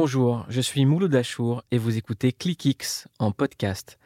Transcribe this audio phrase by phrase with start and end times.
[0.00, 3.98] Bonjour, je suis Mouloud Achour et vous écoutez ClickX en podcast.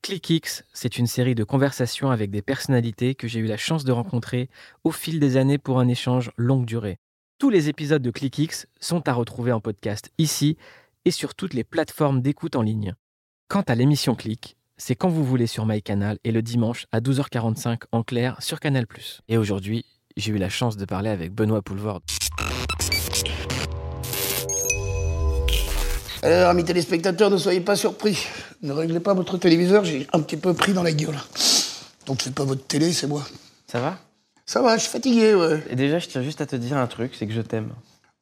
[0.00, 3.90] ClickX, c'est une série de conversations avec des personnalités que j'ai eu la chance de
[3.90, 4.48] rencontrer
[4.84, 6.98] au fil des années pour un échange longue durée.
[7.40, 10.56] Tous les épisodes de ClickX sont à retrouver en podcast ici
[11.04, 12.94] et sur toutes les plateformes d'écoute en ligne.
[13.48, 17.80] Quant à l'émission Click, c'est quand vous voulez sur MyCanal et le dimanche à 12h45
[17.90, 18.86] en clair sur Canal+.
[19.26, 19.84] Et aujourd'hui,
[20.16, 22.02] j'ai eu la chance de parler avec Benoît Poulvord.
[26.22, 28.18] Alors, amis téléspectateurs, ne soyez pas surpris.
[28.62, 31.16] Ne réglez pas votre téléviseur, j'ai un petit peu pris dans la gueule.
[32.06, 33.22] Donc c'est pas votre télé, c'est moi.
[33.66, 33.98] Ça va?
[34.44, 35.62] Ça va, je suis fatigué, ouais.
[35.70, 37.70] Et déjà, je tiens juste à te dire un truc, c'est que je t'aime.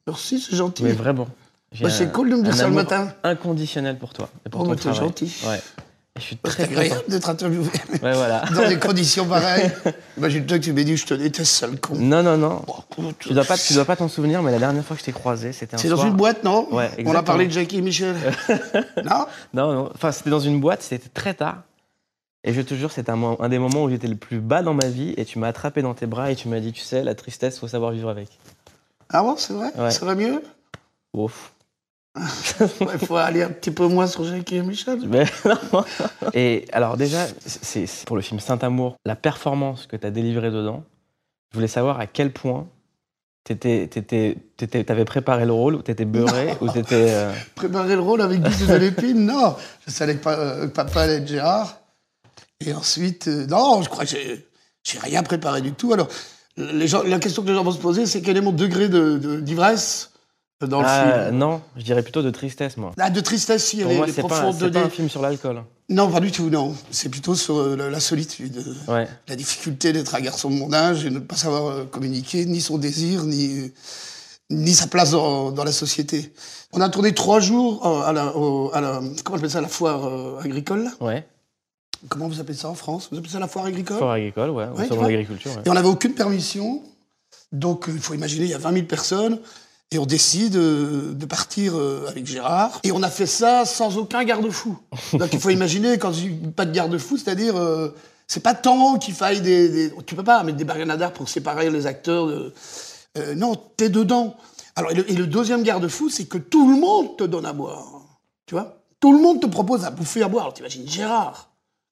[0.07, 0.83] Merci, c'est gentil.
[0.83, 1.27] Mais vraiment.
[1.81, 3.13] Bah, c'est cool de me dire ça le matin.
[3.23, 4.29] Inconditionnel pour toi.
[4.45, 4.99] Et pour Oh, ton bah, travail.
[4.99, 5.35] gentil.
[5.45, 5.59] Ouais.
[6.19, 7.03] Je suis C'est très agréable content.
[7.09, 7.65] d'être interviewé.
[7.93, 8.43] Ouais, voilà.
[8.55, 9.71] Dans des conditions pareilles.
[10.17, 11.95] Imagine-toi que tu m'as dit je te déteste, sale con.
[11.95, 12.61] Non, non, non.
[12.67, 15.05] Oh, Tu dois pas, tu dois pas t'en souvenir, mais la dernière fois que je
[15.05, 17.77] t'ai croisé, c'était un C'est dans une boîte, non Ouais, On a parlé de Jackie
[17.77, 18.15] et Michel.
[19.03, 19.89] non Non, non.
[19.95, 21.63] Enfin, c'était dans une boîte, c'était très tard.
[22.43, 24.61] Et je te jure, c'était un, mo- un des moments où j'étais le plus bas
[24.61, 25.13] dans ma vie.
[25.17, 27.59] Et tu m'as attrapé dans tes bras et tu m'as dit, tu sais, la tristesse,
[27.59, 28.29] faut savoir vivre avec.
[29.09, 29.91] Ah bon, c'est vrai Ouais.
[29.91, 30.41] Ça va mieux
[31.13, 31.51] Ouf.
[32.81, 34.99] Il faut aller un petit peu moins sur Jackie et Michel.
[35.07, 35.25] Mais
[35.73, 35.83] non.
[36.33, 40.83] Et alors déjà, c'est pour le film Saint-Amour, la performance que tu as délivrée dedans,
[41.51, 42.67] je voulais savoir à quel point
[43.43, 47.07] t'avais préparé le rôle, ou t'étais beurré, ou t'étais...
[47.09, 49.55] euh, Préparer le rôle avec Guy de l'épine, non.
[49.87, 51.79] Je savais que pa- euh, papa allait être Gérard.
[52.63, 55.93] Et ensuite, euh, non, je crois que j'ai, rien préparé du tout.
[55.93, 56.07] Alors,
[56.57, 58.89] les gens, la question que les gens vont se poser, c'est quel est mon degré
[58.89, 60.11] de, de- d'ivresse?
[60.67, 62.91] Dans le ah, film non, je dirais plutôt de tristesse, moi.
[62.99, 65.63] Ah, de tristesse, si, Pour est, moi, pas, de pas un film sur l'alcool.
[65.87, 66.75] Non, pas du tout, non.
[66.91, 68.57] C'est plutôt sur euh, la, la solitude.
[68.89, 69.07] euh, Ouais.
[69.29, 72.59] La difficulté d'être un garçon de mon âge et ne pas savoir euh, communiquer, ni
[72.59, 73.71] son désir, ni,
[74.49, 76.33] ni sa place dans, dans la société.
[76.73, 79.69] On a tourné trois jours à la, au- à la, comment on appelle ça, la
[79.69, 80.89] foire agricole.
[80.99, 81.25] Ouais.
[82.09, 83.07] Comment vous appelez ça en France?
[83.11, 83.97] Vous appelez ça la foire agricole?
[83.97, 84.65] Fort agricole, ouais.
[84.73, 84.87] ou Ouais.
[85.65, 86.83] Et on n'avait aucune permission.
[87.51, 89.39] Donc, il faut imaginer, il y a 20 000 personnes.
[89.91, 92.79] Et on décide euh, de partir euh, avec Gérard.
[92.83, 94.77] Et on a fait ça sans aucun garde-fou.
[95.13, 97.89] Donc, il faut imaginer, quand je dis pas de garde-fou, c'est-à-dire, euh,
[98.27, 101.71] c'est pas tant qu'il faille des, des- Tu peux pas mettre des barrières pour séparer
[101.71, 102.27] les acteurs.
[102.27, 102.53] De,
[103.17, 104.35] euh, non, t'es dedans.
[104.75, 107.53] Alors, et le, et le deuxième garde-fou, c'est que tout le monde te donne à
[107.53, 107.83] boire.
[108.45, 108.83] Tu vois?
[108.99, 110.43] Tout le monde te propose à bouffer, à boire.
[110.45, 111.49] Alors, t'imagines Gérard?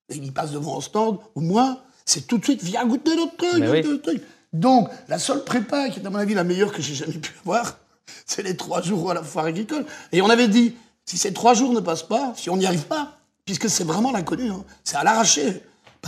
[0.09, 3.35] Et il passe devant un stand, ou moi, c'est tout de suite, viens goûter notre
[3.37, 3.61] truc, oui.
[3.61, 4.21] goûter notre truc.
[4.53, 7.33] Donc, la seule prépa qui est, à mon avis, la meilleure que j'ai jamais pu
[7.41, 7.77] avoir,
[8.25, 9.85] c'est les trois jours à la foire agricole.
[10.11, 10.75] Et on avait dit,
[11.05, 14.11] si ces trois jours ne passent pas, si on n'y arrive pas, puisque c'est vraiment
[14.11, 15.61] l'inconnu, hein, c'est à l'arraché,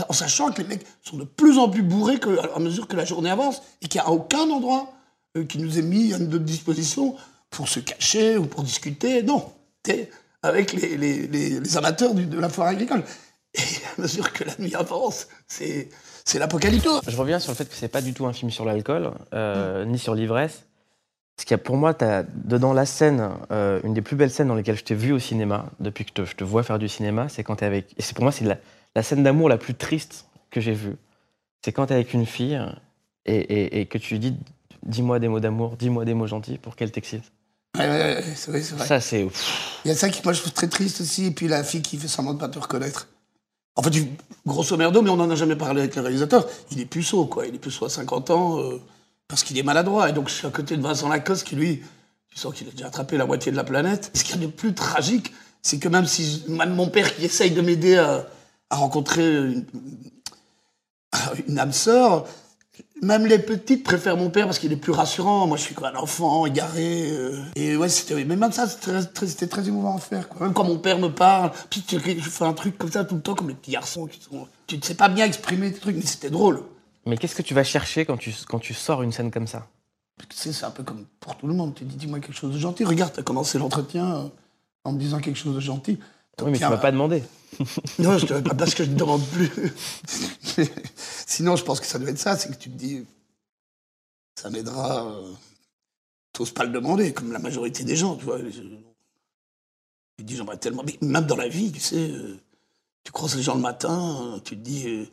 [0.08, 2.20] en sachant que les mecs sont de plus en plus bourrés
[2.56, 4.94] à mesure que la journée avance, et qu'il n'y a aucun endroit
[5.38, 7.16] euh, qui nous est mis à notre disposition
[7.50, 9.24] pour se cacher ou pour discuter.
[9.24, 9.52] Non,
[9.84, 10.10] t'es
[10.42, 13.04] avec les, amateurs de la foire agricole.
[13.56, 13.62] Et
[13.98, 15.90] à mesure que la nuit avance, c'est
[16.30, 16.88] c'est l'apocalypse.
[17.08, 19.84] Je reviens sur le fait que c'est pas du tout un film sur l'alcool, euh,
[19.86, 20.64] ni sur l'ivresse.
[21.40, 24.30] Parce qu'il y a pour moi, as dedans la scène, euh, une des plus belles
[24.30, 26.78] scènes dans lesquelles je t'ai vu au cinéma, depuis que te- je te vois faire
[26.80, 27.94] du cinéma, c'est quand t'es avec.
[27.98, 28.58] Et c'est pour moi, c'est la,
[28.94, 30.98] la scène d'amour la plus triste que j'ai vue.
[31.64, 32.60] C'est quand t'es avec une fille
[33.26, 34.36] et, et- et que tu lui dis
[34.86, 37.24] Dis-moi des mots d'amour, dis-moi des mots gentils pour qu'elle t'excite.
[37.78, 38.86] Ouais, ouais, ouais, c'est vrai, c'est vrai.
[38.86, 39.26] Ça, c'est.
[39.86, 41.28] Il y a ça qui, moi, je trouve très triste aussi.
[41.28, 43.08] Et puis la fille qui fait semblant de pas te reconnaître.
[43.78, 43.94] En fait,
[44.46, 46.46] grosso merdo, mais on n'en a jamais parlé avec le réalisateur.
[46.72, 47.48] Il est puceau, quoi.
[47.48, 48.82] Il est puceau à 50 ans euh,
[49.30, 50.10] parce qu'il est maladroit.
[50.10, 51.82] Et donc, je suis à côté de Vincent Lacoste qui, lui,
[52.30, 54.12] tu sens qu'il a déjà attrapé la moitié de la planète.
[54.14, 57.24] Ce qu'il y a de plus tragique, c'est que même si même mon père qui
[57.24, 58.28] essaye de m'aider à,
[58.72, 59.64] rencontrer
[61.48, 62.28] une, âme sœur,
[63.02, 65.48] même les petites préfèrent mon père parce qu'il est plus rassurant.
[65.48, 67.12] Moi, je suis comme un enfant égaré.
[67.12, 70.28] euh, et ouais, c'était, mais même ça, c'était très, émouvant à faire.
[70.40, 73.22] Même quand mon père me parle, puis je fais un truc comme ça tout le
[73.22, 74.48] temps, comme les petits garçons qui sont.
[74.66, 76.64] Tu ne sais pas bien exprimer tes trucs, mais c'était drôle.
[77.10, 79.68] Mais qu'est-ce que tu vas chercher quand tu, quand tu sors une scène comme ça?
[80.30, 81.74] Tu sais, c'est un peu comme pour tout le monde.
[81.76, 82.84] Tu dis, dis-moi quelque chose de gentil.
[82.86, 84.28] Regarde, t'as commencé l'entretien euh,
[84.84, 85.98] en me disant quelque chose de gentil.
[86.42, 87.24] Oui, mais tu Tiens, m'as pas demandé.
[88.00, 89.50] Non, je te, pas parce que je ne demande plus.
[91.26, 93.06] Sinon, je pense que ça doit être ça, c'est que tu te dis,
[94.36, 95.06] ça m'aidera.
[95.12, 95.32] euh,
[96.32, 98.40] t'oses pas le demander, comme la majorité des gens, tu vois.
[98.40, 100.84] Tu te dis, j'aimerais tellement.
[100.86, 102.38] Mais même dans la vie, tu sais, euh,
[103.04, 105.06] tu croises les gens le matin, euh, tu te dis, euh,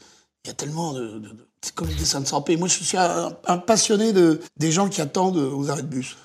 [0.44, 1.19] il y a tellement de.
[1.19, 2.56] de- de- c'est comme les dessins de Sampé.
[2.56, 6.16] Moi, je suis un, passionné de, des gens qui attendent aux arrêts de bus.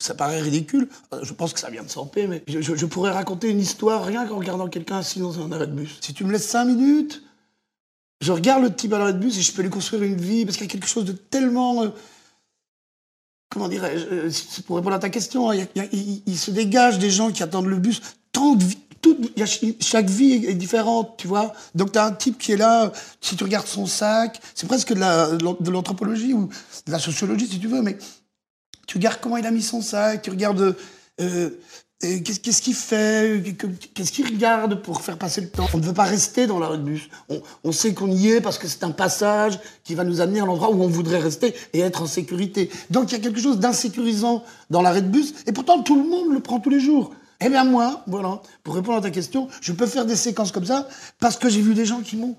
[0.00, 0.88] Ça paraît ridicule.
[1.14, 4.26] Euh, Je pense que ça vient de Sampé, mais je, pourrais raconter une histoire rien
[4.26, 5.98] qu'en regardant quelqu'un assis dans un arrêt de bus.
[6.00, 7.22] Si tu me laisses cinq minutes,
[8.20, 10.44] je regarde le type à l'arrêt de bus et je peux lui construire une vie
[10.44, 11.84] parce qu'il y a quelque chose de tellement.
[11.84, 11.90] euh,
[13.48, 14.30] comment dirais-je, euh,
[14.66, 18.02] pour répondre à ta question, hein, il se dégage des gens qui attendent le bus.
[18.32, 18.64] Tant de
[19.36, 21.52] ch- chaque vie est différente, tu vois.
[21.74, 24.92] Donc tu as un type qui est là, si tu regardes son sac, c'est presque
[24.92, 25.30] de la-
[25.70, 26.48] l'anthropologie ou
[26.86, 27.96] de la sociologie si tu veux, mais
[28.86, 30.76] tu regardes comment il a mis son sac, tu regardes
[31.20, 31.50] euh,
[32.02, 35.66] euh, qu'est-ce qu'il fait, que- qu'est-ce qu'il regarde pour faire passer le temps.
[35.74, 37.08] On ne veut pas rester dans l'arrêt de bus.
[37.28, 40.40] On, on sait qu'on y est parce que c'est un passage qui va nous amener
[40.40, 42.70] à l'endroit où on voudrait rester et être en sécurité.
[42.88, 46.08] Donc il y a quelque chose d'insécurisant dans l'arrêt de bus et pourtant tout le
[46.08, 47.12] monde le prend tous les jours.
[47.40, 50.66] Eh bien moi, voilà, pour répondre à ta question, je peux faire des séquences comme
[50.66, 50.88] ça
[51.18, 52.36] parce que j'ai vu des gens qui m'ont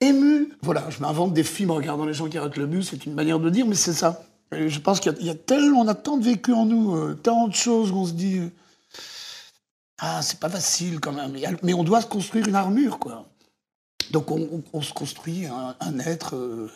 [0.00, 0.52] ému.
[0.62, 3.14] Voilà, je m'invente des films en regardant les gens qui arrêtent le bus, c'est une
[3.14, 4.22] manière de dire, mais c'est ça.
[4.52, 7.54] Et je pense qu'il y a- tellement, tant de vécu en nous, euh, tant de
[7.54, 8.50] choses où on se dit, euh,
[9.98, 11.36] ah, c'est pas facile quand même.
[11.62, 13.26] Mais on doit se construire une armure, quoi.
[14.12, 16.70] Donc on, se construit un, être euh,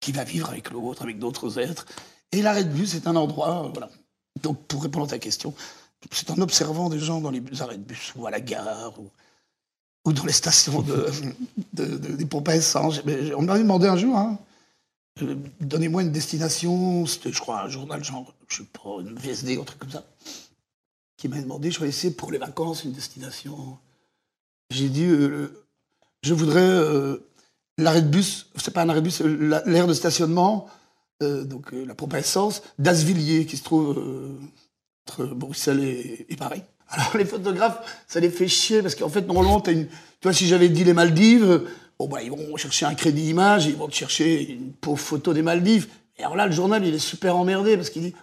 [0.00, 1.86] qui va vivre avec l'autre, avec d'autres êtres.
[2.30, 3.90] Et l'arrêt de bus, c'est un endroit, voilà.
[4.42, 5.52] Donc pour répondre à ta question,
[6.10, 8.94] c'est en observant des gens dans les arrêts de bus ou à la gare
[10.04, 11.06] ou, dans les stations de,
[11.74, 13.04] de- de- des pompes à essence.
[13.04, 14.38] Mais On m'avait demandé un jour, hein,
[15.22, 19.58] euh, donnez-moi une destination, c'était je crois un journal genre, je sais pas, une VSD,
[19.58, 20.04] un truc comme ça,
[21.18, 23.76] qui m'a demandé, je choisissais pour les vacances une destination.
[24.70, 25.64] J'ai dit, euh,
[26.22, 27.18] je voudrais euh,
[27.76, 30.68] l'arrêt de bus, c'est pas un arrêt de bus, la- l'aire de stationnement,
[31.20, 33.98] donc la pompe à essence, d'Asvilliers, qui se trouve
[35.24, 35.82] Bruxelles
[36.28, 36.62] et, Paris.
[36.88, 39.86] Alors les photographes, ça les fait chier parce qu'en fait, normalement, t'as une...
[39.86, 41.62] tu vois, si j'avais dit les Maldives,
[41.98, 45.34] bon, bah, ils vont chercher un crédit image, ils vont te chercher une pauvre photo
[45.34, 45.88] des Maldives.
[46.18, 48.14] Et alors là, le journal, il est super emmerdé parce qu'il dit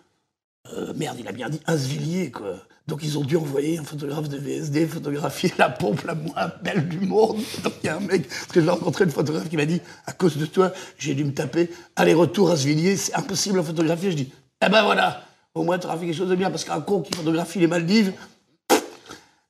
[0.73, 2.55] euh, merde, il a bien dit Asvilliers, quoi.
[2.87, 6.87] Donc ils ont dû envoyer un photographe de VSD photographier la pompe la moins belle
[6.87, 7.37] du monde.
[7.63, 9.81] Donc il y a un mec, parce que j'ai rencontré le photographe qui m'a dit,
[10.05, 14.11] à cause de toi, j'ai dû me taper aller-retour Asvilliers, c'est impossible à photographier.
[14.11, 14.31] Je dis,
[14.63, 15.23] eh ben voilà,
[15.55, 17.67] au moins tu auras fait quelque chose de bien, parce qu'un con qui photographie les
[17.67, 18.13] Maldives,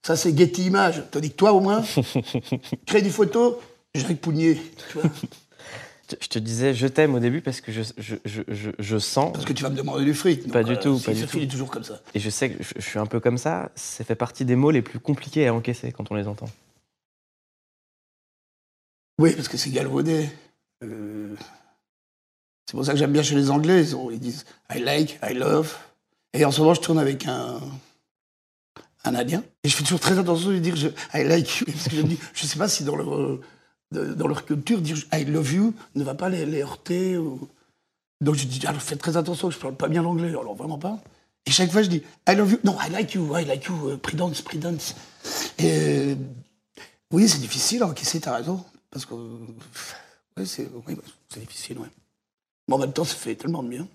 [0.04, 1.04] ça c'est Getty Images.
[1.12, 1.84] Tandis que toi, au moins,
[2.86, 3.60] crédit photo,
[3.96, 4.62] Jacques Pougnier,
[4.92, 5.10] tu vois.
[6.08, 9.34] Je je te disais je t'aime au début parce que je, je, je, je, sens,
[9.34, 10.52] Parce que tu vas me demander du fric.
[10.52, 11.40] Pas Donc, du tout, si pas du tout.
[11.40, 12.00] est toujours comme ça.
[12.14, 14.56] et je sais que je, je suis un peu comme ça, ça fait partie des
[14.56, 16.46] mots les plus compliqués à encaisser quand on les entend.
[19.18, 20.30] Oui, parce que c'est galvaudé.
[20.84, 21.36] Euh,
[22.68, 23.82] C'est pour ça que j'aime bien chez les Anglais.
[23.82, 25.76] Ils, ont- ils disent I like, I love.
[26.36, 27.60] Et en ce moment, je tourne avec un,
[29.06, 29.44] un Indien.
[29.64, 30.76] Et je fais toujours très attention de dire
[31.14, 31.66] I like you.
[31.66, 33.40] Parce que je me dis, je sais pas si dans leur,
[33.92, 37.18] dans leur culture, dire I love you ne va pas les, heurter.
[38.22, 40.30] Donc je dis, alors faites très attention, je parle pas bien l'anglais.
[40.30, 41.00] Alors vraiment pas.
[41.46, 42.60] Et chaque fois, je dis I love you.
[42.64, 43.90] Non, I like you, I like you.
[43.90, 44.96] euh, Prudence, prudence.
[45.60, 46.16] Et
[47.12, 48.64] oui, c'est difficile à encaisser, t'as raison.
[48.90, 49.14] Parce que.
[50.44, 50.70] c'est
[51.40, 51.88] difficile, ouais.
[52.68, 53.88] Mais en même temps, ça fait tellement de bien.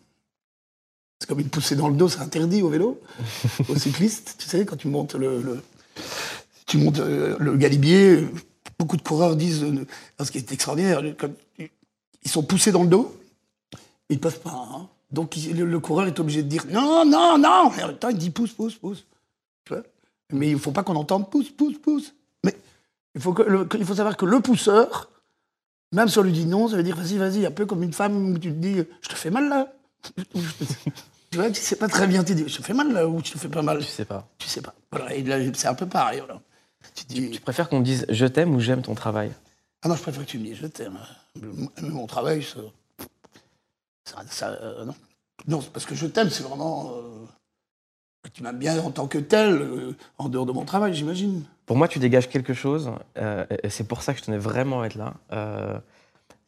[1.21, 2.99] C'est comme une poussée dans le dos, c'est interdit au vélo,
[3.69, 4.37] aux cyclistes.
[4.39, 5.62] Tu sais, quand tu montes le,
[6.67, 8.27] tu montes euh, le galibier,
[8.79, 9.87] beaucoup de coureurs disent, euh,
[10.25, 11.03] ce qui est extraordinaire,
[11.59, 13.15] ils sont poussés dans le dos,
[14.09, 14.67] ils ne peuvent pas.
[14.73, 14.89] hein.
[15.12, 17.71] Donc le, coureur est obligé de dire non, non, non.
[17.79, 19.05] Et en même temps, il dit pousse, pousse, pousse.
[20.33, 22.15] Mais il ne faut pas qu'on entende pousse, pousse, pousse.
[22.45, 22.57] Mais
[23.15, 23.35] il faut,
[23.77, 25.11] il faut savoir que le pousseur,
[25.93, 27.93] même si on lui dit non, ça veut dire vas-y, vas-y, un peu comme une
[27.93, 29.73] femme où tu te dis je te fais mal là.
[31.30, 33.21] Tu vois, tu sais pas très bien, tu dis je te fais mal là ou
[33.23, 33.80] tu te fais pas mal?
[33.80, 34.28] Je sais pas.
[34.38, 34.75] Tu sais pas.
[34.90, 36.21] Voilà, et là, c'est un peu pareil.
[36.21, 36.40] Voilà.
[36.95, 39.33] Tu dis, Tu préfères qu'on me dise je t'aime ou j'aime ton travail?
[39.83, 40.99] Ah non, je préfère que tu me dises je t'aime.
[41.83, 42.61] Mon travail, ça.
[44.04, 44.95] ça- ça, euh, non.
[45.47, 46.92] Non, parce que je t'aime, c'est vraiment.
[46.97, 47.26] euh,
[48.35, 51.45] tu m'aimes bien en tant que tel, euh, en dehors de mon travail, j'imagine.
[51.64, 54.87] Pour moi, tu dégages quelque chose, et c'est pour ça que je tenais vraiment à
[54.87, 55.14] être là.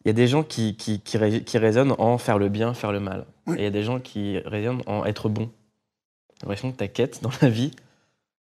[0.04, 2.74] Il y a des gens qui, qui, qui, ré- qui résonnent en faire le bien,
[2.74, 3.24] faire le mal.
[3.46, 3.56] Oui.
[3.56, 5.44] Et il y a des gens qui résonnent en être bon.
[5.44, 7.70] J'ai l'impression que ta quête dans la vie,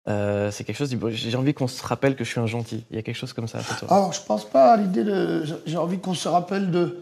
[0.07, 0.89] euh, c'est quelque chose.
[0.89, 2.85] du- J'ai envie qu'on se rappelle que je suis un gentil.
[2.91, 3.91] Il y a quelque chose comme ça toi.
[3.91, 5.43] Alors, je pense pas à l'idée de.
[5.65, 7.01] j'ai- envie qu'on se rappelle de.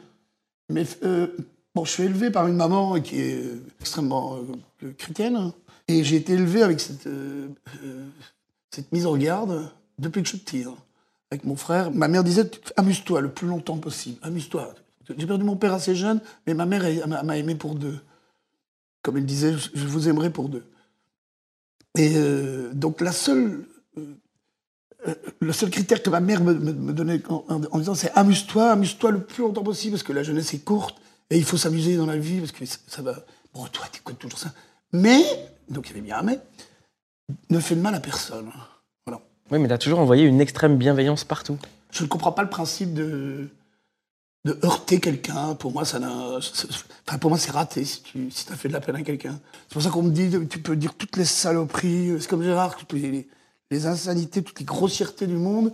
[0.69, 1.27] Mais euh,
[1.75, 3.43] bon, je suis élevé par une maman qui est
[3.81, 4.37] extrêmement
[4.83, 5.51] euh, chrétienne.
[5.89, 7.07] Et j'ai été élevé avec cette,
[8.71, 10.63] cette mise en garde depuis que je suis petit.
[10.67, 10.75] hein.
[11.31, 11.91] Avec mon frère.
[11.91, 14.17] Ma mère disait amuse-toi le plus longtemps possible.
[14.21, 14.73] Amuse-toi.
[15.17, 17.99] J'ai perdu mon père assez jeune, mais ma mère elle m'a aimé pour deux.
[19.01, 20.65] comme il disait, je vous aimerai pour deux.
[21.97, 23.65] Et euh, donc la seule,
[23.97, 26.53] euh, le seul critère que ma mère me,
[26.93, 30.63] donnait en, disant c'est amuse-toi, amuse-toi le plus longtemps possible parce que la jeunesse est
[30.63, 33.15] courte et il faut s'amuser dans la vie parce que ça, va.
[33.53, 34.53] Bon, toi, t'écoutes toujours ça.
[34.93, 35.23] Mais,
[35.69, 36.39] donc il y avait bien un mais,
[37.49, 38.51] ne fais de mal à personne.
[39.51, 41.57] Oui, mais tu as toujours envoyé une extrême bienveillance partout.
[41.91, 43.49] Je ne comprends pas le principe de,
[44.63, 45.55] heurter quelqu'un.
[45.55, 45.99] Pour moi, ça
[47.19, 49.39] pour moi, c'est raté si tu si as fait de la peine à quelqu'un.
[49.67, 52.17] C'est pour ça qu'on me dit, tu peux dire toutes les saloperies.
[52.19, 53.27] C'est comme Gérard, toutes les,
[53.85, 55.71] insanités, toutes les grossièretés du monde,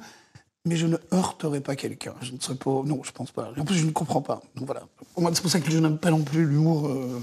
[0.65, 2.13] mais je ne heurterai pas quelqu'un.
[2.21, 2.83] Je ne serais pas.
[2.85, 3.51] Non, je pense pas.
[3.57, 4.41] En plus, je ne comprends pas.
[4.55, 4.83] Donc voilà.
[5.33, 7.19] C'est pour ça que je n'aime pas non plus l'humour euh,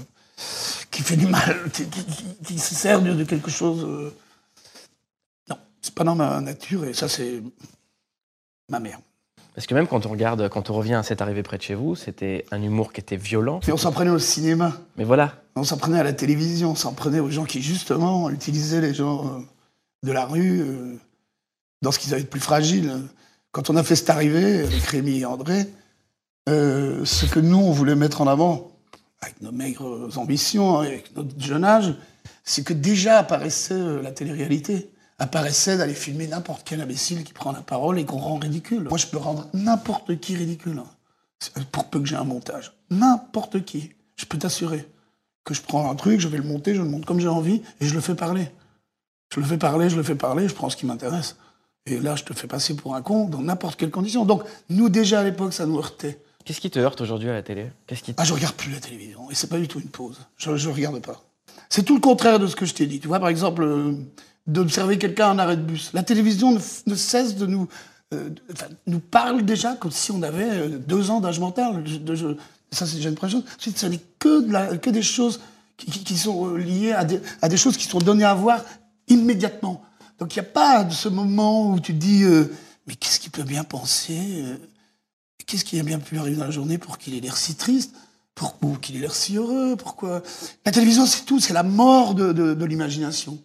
[0.91, 1.69] qui fait du mal,
[2.45, 3.83] qui, se sert de, quelque chose.
[3.85, 4.13] Euh...
[5.81, 7.41] C'est pas dans ma nature, et ça, c'est
[8.69, 8.99] ma mère.
[9.53, 11.75] Parce que même quand on regarde, quand on revient à cette arrivée près de chez
[11.75, 13.59] vous, c'était un humour qui était violent.
[13.67, 14.73] Mais on s'en prenait au cinéma.
[14.95, 15.33] Mais voilà.
[15.55, 18.93] On s'en prenait à la télévision, on s'en prenait aux gens qui, justement, utilisaient les
[18.93, 19.39] gens euh,
[20.03, 20.95] de la rue euh,
[21.81, 22.93] dans ce qu'ils avaient de plus fragile.
[23.51, 25.67] Quand on a fait cette arrivée avec Rémi et André,
[26.47, 28.71] euh, ce que nous, on voulait mettre en avant,
[29.19, 31.93] avec nos maigres ambitions, avec notre jeune âge,
[32.45, 34.89] c'est que déjà apparaissait la télé-réalité
[35.21, 38.87] apparaissait d'aller filmer n'importe quel imbécile qui prend la parole et qu'on rend ridicule.
[38.89, 40.81] Moi, je peux rendre n'importe qui ridicule,
[41.71, 42.73] pour peu que j'ai un montage.
[42.89, 43.91] N'importe qui.
[44.15, 44.87] Je peux t'assurer
[45.43, 47.61] que je prends un truc, je vais le monter, je le monte comme j'ai envie,
[47.79, 48.49] et je le fais parler.
[49.33, 51.37] Je le fais parler, je le fais parler, je prends ce qui m'intéresse.
[51.85, 54.25] Et là, je te fais passer pour un con dans n'importe quelle condition.
[54.25, 56.19] Donc, nous, déjà à l'époque, ça nous heurtait.
[56.45, 57.71] Qu'est-ce qui te heurte aujourd'hui à la télé?
[57.85, 59.29] Qu'est-ce qui Ah, je regarde plus la télévision.
[59.29, 60.19] Et c'est pas du tout une pause.
[60.37, 61.23] Je ne regarde pas.
[61.69, 62.99] C'est tout le contraire de ce que je t'ai dit.
[62.99, 63.93] Tu vois, par exemple, euh,
[64.51, 65.91] d'observer quelqu'un en arrêt de bus.
[65.93, 66.51] La télévision
[66.85, 67.67] ne, cesse de nous,
[68.13, 68.29] euh,
[68.87, 71.83] nous parle déjà comme si on avait euh, deux ans d'âge mental.
[71.83, 72.37] De,
[72.71, 73.45] ça, c'est déjà une première chose.
[73.57, 75.39] Ce n'est que, que des choses
[75.77, 78.61] qui, sont euh, liées à des, choses qui sont données à voir
[79.07, 79.83] immédiatement.
[80.19, 82.23] Donc, il n'y a pas de ce moment où tu dis
[82.85, 84.43] mais qu'est-ce qu'il peut bien penser
[85.47, 87.95] Qu'est-ce qui a bien pu arriver dans la journée pour qu'il ait l'air si triste
[88.35, 90.21] pour, qu'il ait l'air si heureux Pourquoi?
[90.65, 93.39] La télévision, c'est tout, c'est la mort de l'imagination.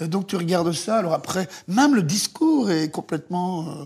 [0.00, 3.84] Donc tu regardes ça, alors après, même le discours est complètement euh,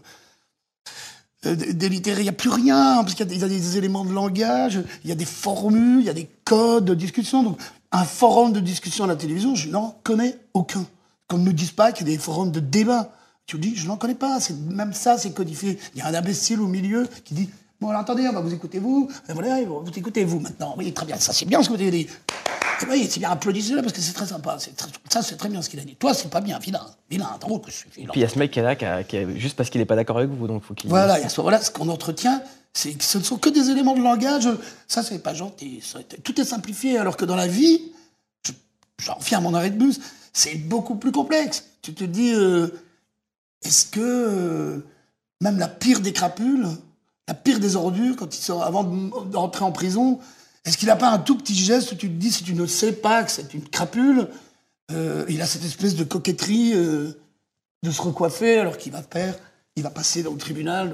[1.47, 2.21] euh délitéré.
[2.21, 5.13] Il n'y a plus rien, parce qu'il y, a des éléments de langage, il y
[5.13, 7.43] a des formules, il y a des codes de discussion.
[7.43, 7.59] Donc
[7.93, 10.85] un forum de discussion à la télévision, je n'en connais aucun.
[11.29, 13.13] Qu'on ne me dise pas qu'il y a des forums de débat.
[13.47, 14.39] Tu dis, je n'en connais pas.
[14.69, 15.79] Même ça, c'est codifié.
[15.95, 17.49] Il y a un imbécile au milieu qui dit,
[17.81, 19.09] bon, alors, attendez, vous écoutez vous.
[19.29, 20.75] Vous écoutez vous maintenant.
[20.77, 22.07] Oui, très bien, ça c'est bien ce que vous avez dit.
[22.91, 24.59] Oui, c'est bien, applaudissez-le parce que c'est très sympa.
[25.09, 25.97] ça, c'est très bien ce qu'il a dit.
[25.97, 26.87] Toi, c'est pas bien, vilain.
[27.11, 28.11] Vilain, attends, que je suis vilain.
[28.13, 29.97] Puis il y a ce mec qui est là, qui juste parce qu'il n'est pas
[29.97, 30.91] d'accord avec vous, donc faut qu'il.
[30.91, 32.43] Voilà, y voilà, ce qu'on entretient,
[32.73, 34.49] c'est ce ne sont que des éléments de langage.
[34.89, 35.83] Ça, c'est pas gentil.
[36.23, 37.81] tout est simplifié, alors que dans la vie,
[38.99, 40.01] j'en viens à mon arrêt de bus,
[40.33, 41.65] c'est beaucoup plus complexe.
[41.83, 42.69] Tu te dis, euh,
[43.65, 44.87] est-ce que euh,
[45.41, 46.67] même la pire des crapules,
[47.29, 50.19] la pire des ordures, quand il sort, avant d'entrer en prison,
[50.67, 52.67] est-ce qu'il n'a pas un tout petit geste où tu te dis, si tu ne
[52.67, 54.29] sais pas que c'est une crapule,
[54.91, 57.13] euh, il a cette espèce de coquetterie euh,
[57.85, 59.39] de se recoiffer alors qu'il va faire,
[59.77, 60.93] il va passer dans le tribunal,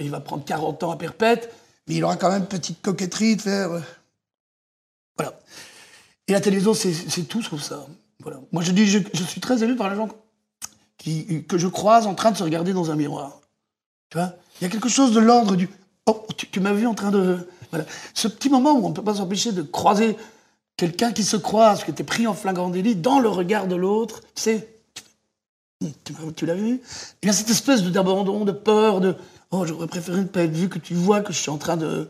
[0.00, 1.54] il va prendre 40 ans à perpète,
[1.86, 3.70] mais il aura quand même une petite coquetterie de faire.
[3.70, 3.80] Euh,
[5.16, 5.38] voilà.
[6.26, 7.86] Et la télévision, c'est tout sauf ça.
[8.50, 10.08] Moi, je dis, je, suis très élu par les gens
[10.98, 13.40] qui, que je croise en train de se regarder dans un miroir.
[14.10, 14.34] Tu vois?
[14.60, 15.68] Il y a quelque chose de l'ordre du.
[16.06, 17.46] Oh, tu m'as vu en train de
[18.14, 20.16] ce petit moment où on ne peut pas s'empêcher de croiser
[20.76, 24.20] quelqu'un qui se croise, qui était pris en flagrant délit, dans le regard de l'autre,
[24.34, 24.68] tu sais,
[26.36, 26.80] tu, l'as vu?
[27.22, 29.16] Il y a cette espèce d'abandon, de peur, de
[29.50, 31.76] «Oh, j'aurais préféré ne pas être vu, que tu vois que je suis en train
[31.76, 32.08] de...»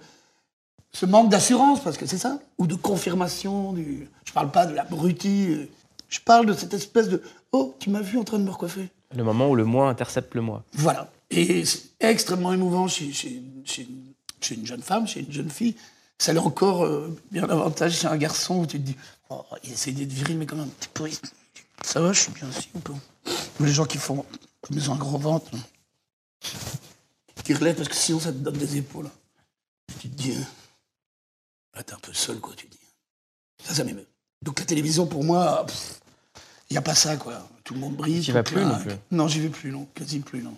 [0.92, 4.08] Ce manque d'assurance, parce que c'est ça, ou de confirmation, du...
[4.24, 5.68] je parle pas de l'abruti,
[6.08, 8.88] je parle de cette espèce de «Oh, tu m'as vu en train de me recoiffer».
[9.14, 10.64] Le moment où le moi intercepte le moi.
[10.72, 11.10] Voilà.
[11.30, 13.88] Et c'est extrêmement émouvant chez, chez, chez
[14.46, 15.76] chez une jeune femme, chez une jeune fille,
[16.18, 18.96] ça l'est encore euh, bien davantage chez un garçon où tu te dis,
[19.28, 21.08] oh, il essaie d'être viril, mais quand même petit peu.
[21.84, 22.94] Ça va, je suis bien aussi ou pas?
[23.60, 24.24] Les gens qui font,
[24.62, 25.50] comme ils ont un gros ventre,
[27.44, 29.10] qui relèvent parce que sinon ça te donne des épaules.
[30.00, 30.46] Tu te dis, hein,
[31.74, 32.78] là t'es un peu seul, quoi, tu dis.
[33.64, 34.06] Ça, ça m'émeut.
[34.42, 35.66] Donc la télévision, pour moi,
[36.70, 37.48] il n'y a pas ça, quoi.
[37.64, 38.22] Tout le monde brille.
[38.22, 39.86] Tu vas plus non plus Non, j'y vais plus, non.
[39.94, 40.56] Quasi plus, non.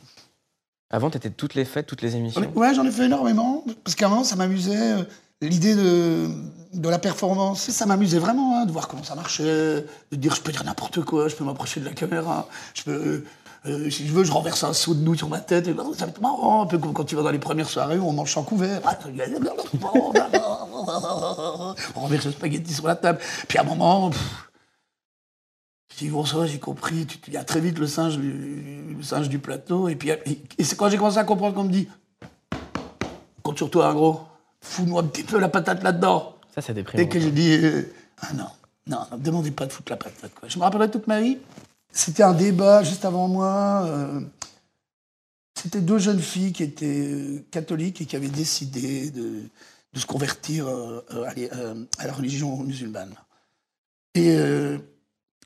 [0.90, 2.42] Avant, tu étais toutes les fêtes, toutes les émissions?
[2.54, 3.64] Ouais, j'en ai fait énormément.
[3.85, 4.92] Parce qu'avant, ça m'amusait.
[4.92, 5.02] Euh,
[5.42, 6.28] l'idée de,
[6.75, 10.40] de la performance, ça m'amusait vraiment, hein, de voir comment ça marchait, de dire je
[10.40, 13.25] peux dire n'importe quoi, je peux m'approcher de la caméra, je peux.
[13.66, 15.66] Euh, si je veux, je renverse un seau de nouilles sur ma tête.
[15.66, 17.99] Et, ça va être marrant, un peu comme quand tu vas dans les premières soirées
[17.99, 18.80] où on mange sans couvert.
[21.97, 23.18] on renverse le spaghetti sur la table.
[23.49, 24.11] Puis à un moment,
[26.26, 27.07] ça va, j'ai compris.
[27.07, 29.88] Tu, il y a très vite le singe, du, le singe du plateau.
[29.88, 31.88] Et puis, et, c'est quand j'ai commencé à comprendre qu'on me dit,
[33.43, 34.21] compte sur toi, un gros.
[34.61, 36.37] Fous-moi un petit peu la patate là-dedans.
[36.55, 37.02] Ça, c'est déprimant.
[37.02, 37.83] Dès que j'ai dit, euh,
[38.21, 38.49] ah non,
[38.87, 40.33] non, ne me demandez pas de foutre la patate.
[40.35, 40.49] Quoi.
[40.49, 41.38] Je me rappellerai toute ma vie.
[41.93, 43.85] C'était un débat juste avant moi.
[43.87, 44.21] euh,
[45.55, 49.43] C'était deux jeunes filles qui étaient euh, catholiques et qui avaient décidé de,
[49.93, 51.33] de se convertir à,
[51.99, 53.14] à la religion musulmane.
[54.14, 54.37] Et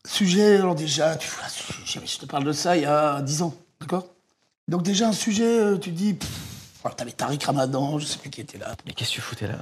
[0.06, 1.28] sujet, alors déjà, tu
[1.84, 4.06] je, te parle de ça il y a dix ans, d'accord?
[4.68, 6.16] Donc déjà un sujet, euh, tu dis,
[6.84, 8.74] alors t'avais Tariq Ramadan, je sais plus qui était là.
[8.86, 9.58] Mais qu'est-ce que tu foutais là?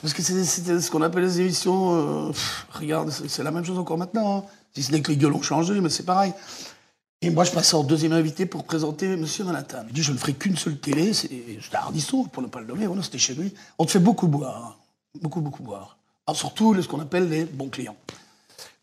[0.00, 2.28] Parce que c'est ce qu'on appelle les émissions.
[2.28, 4.38] euh, pff, regarde, c'est la même chose encore maintenant.
[4.38, 4.44] hein.
[4.74, 6.32] Si ce n'est que les gueules ont changé, mais c'est pareil.
[7.20, 9.84] Et moi, je passais en deuxième invité pour présenter Monsieur Manhattan.
[9.88, 11.12] Il dit Je ne ferai qu'une seule télé.
[11.14, 11.30] c'est-
[11.72, 12.86] Ardisson, pour ne pas le nommer.
[12.86, 13.52] Voilà, c'était chez lui.
[13.78, 14.64] On te fait beaucoup boire.
[14.64, 14.74] hein.
[15.22, 15.96] Beaucoup, beaucoup boire.
[16.26, 17.96] Alors, surtout ce qu'on appelle les bons clients.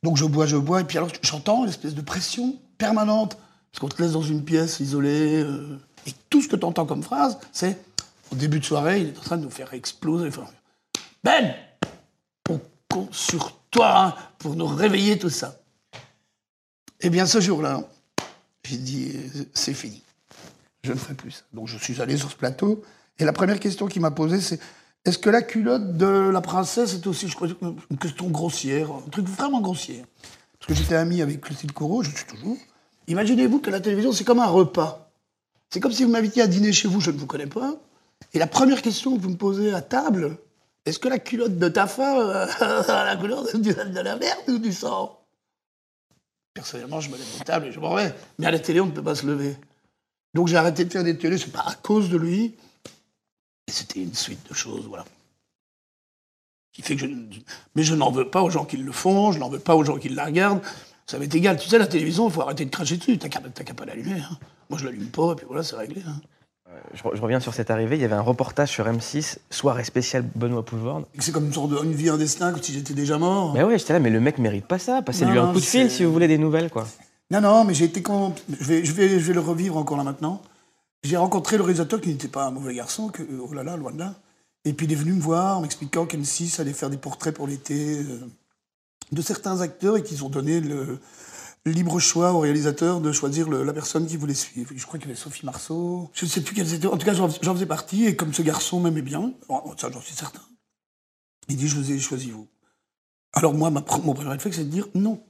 [0.03, 0.81] Donc, je bois, je bois.
[0.81, 3.37] Et puis, alors, j'entends l'espèce de pression permanente.
[3.71, 5.41] Parce qu'on te laisse dans une pièce isolée.
[5.43, 7.77] euh, et tout ce que tu entends comme phrase, c'est
[8.31, 10.29] Au début de soirée, il est en train de nous faire exploser.
[11.23, 11.53] Ben,
[12.49, 15.59] on compte sur toi hein, pour nous réveiller tout ça.
[17.01, 17.83] Eh bien, ce jour-là,
[18.63, 20.01] j'ai dit, euh, c'est fini.
[20.83, 21.43] Je ne ferai plus ça.
[21.53, 22.83] Donc, je suis allé sur ce plateau.
[23.19, 24.59] Et la première question qu'il m'a posée, c'est
[25.05, 29.09] est-ce que la culotte de la princesse est aussi, je crois, une question grossière, un
[29.09, 30.05] truc vraiment grossier
[30.59, 32.57] Parce que j'étais ami avec Clotilde Corot, je suis toujours.
[33.07, 35.11] Imaginez-vous que la télévision, c'est comme un repas.
[35.71, 37.77] C'est comme si vous m'invitiez à dîner chez vous, je ne vous connais pas.
[38.33, 40.37] Et la première question que vous me posez à table,
[40.85, 42.45] est-ce que la culotte de ta femme euh,
[42.87, 45.19] a la couleur de, la merde ou du sang?
[46.53, 48.13] Personnellement, je me lève de table et je m'en vais.
[48.37, 49.55] Mais à la télé, on ne peut pas se lever.
[50.33, 52.55] Donc j'ai arrêté de faire des télés, c'est pas à cause de lui.
[53.67, 55.05] Et c'était une suite de choses, voilà.
[56.73, 57.07] Qui fait que je...
[57.75, 59.83] Mais je n'en veux pas aux gens qui le font, je n'en veux pas aux
[59.83, 60.61] gens qui la regardent.
[61.05, 61.57] Ça m'est égal.
[61.59, 63.17] Tu sais, la télévision, il faut arrêter de cracher dessus.
[63.17, 64.19] T'as qu'à t'as qu'à pas l'allumer.
[64.21, 64.37] hein.
[64.69, 66.01] Moi, je l'allume pas, et puis voilà, c'est réglé.
[66.07, 66.21] hein.
[66.93, 67.97] je, re- je reviens sur cette arrivée.
[67.97, 71.03] Il y avait un reportage sur M6, soirée spéciale Benoît Poulvord.
[71.19, 73.53] C'est comme une sorte de une vie, un destin, comme si j'étais déjà mort.
[73.53, 75.01] Mais ouais, j'étais là, mais le mec mérite pas ça.
[75.01, 76.87] Passez-lui un coup de fil si vous voulez des nouvelles, quoi.
[77.31, 78.33] Non, non, mais j'ai été con...
[78.49, 80.41] je, vais, je, vais, je vais le revivre encore là maintenant.
[81.03, 83.91] J'ai rencontré le réalisateur qui n'était pas un mauvais garçon, que, oh là là, loin
[83.91, 84.15] de là.
[84.65, 87.47] Et puis il est venu me voir en m'expliquant qu'M6 allait faire des portraits pour
[87.47, 88.19] l'été euh,
[89.11, 90.99] de certains acteurs et qu'ils ont donné le
[91.65, 94.71] libre choix au réalisateur de choisir la personne qu'il voulait suivre.
[94.75, 96.87] Je crois qu'il y avait Sophie Marceau, je ne sais plus quelles étaient.
[96.87, 100.01] En tout cas, j'en faisais partie et comme ce garçon m'aimait bien, oh, ça j'en
[100.01, 100.41] suis certain,
[101.49, 102.47] il dit Je vous ai choisi vous.
[103.33, 105.23] Alors moi, ma, mon premier réflexe, c'est de dire non.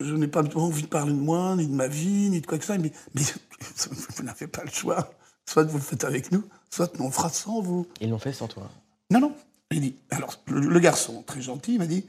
[0.00, 2.58] Je n'ai pas envie de parler de moi, ni de ma vie, ni de quoi
[2.58, 2.76] que ça.
[2.78, 3.22] Mais, mais
[4.16, 5.12] vous n'avez pas le choix.
[5.48, 7.86] Soit vous le faites avec nous, soit on le fera sans vous.
[8.00, 8.68] Ils l'ont fait sans toi.
[9.10, 9.32] Non, non.
[9.70, 12.04] Il dit, alors, le, le garçon, très gentil, il m'a dit,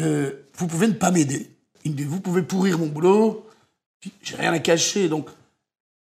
[0.00, 1.56] euh, vous pouvez ne pas m'aider.
[1.84, 3.46] Il me dit, vous pouvez pourrir mon boulot.
[4.22, 5.28] J'ai rien à cacher, donc.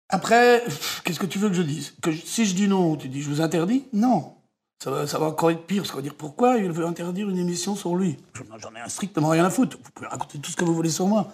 [0.08, 0.62] Après,
[1.04, 1.94] qu'est-ce que tu veux que je dise?
[2.02, 3.84] Que je- Si je dis non, tu dis, je vous interdis?
[3.92, 4.34] Non.
[4.82, 7.94] Ça va, encore être pire, ça va dire pourquoi il veut interdire une émission sur
[7.94, 8.16] lui?
[8.34, 9.78] J'en ai strictement rien à foutre.
[9.80, 11.28] Vous pouvez raconter tout ce que vous voulez sur moi.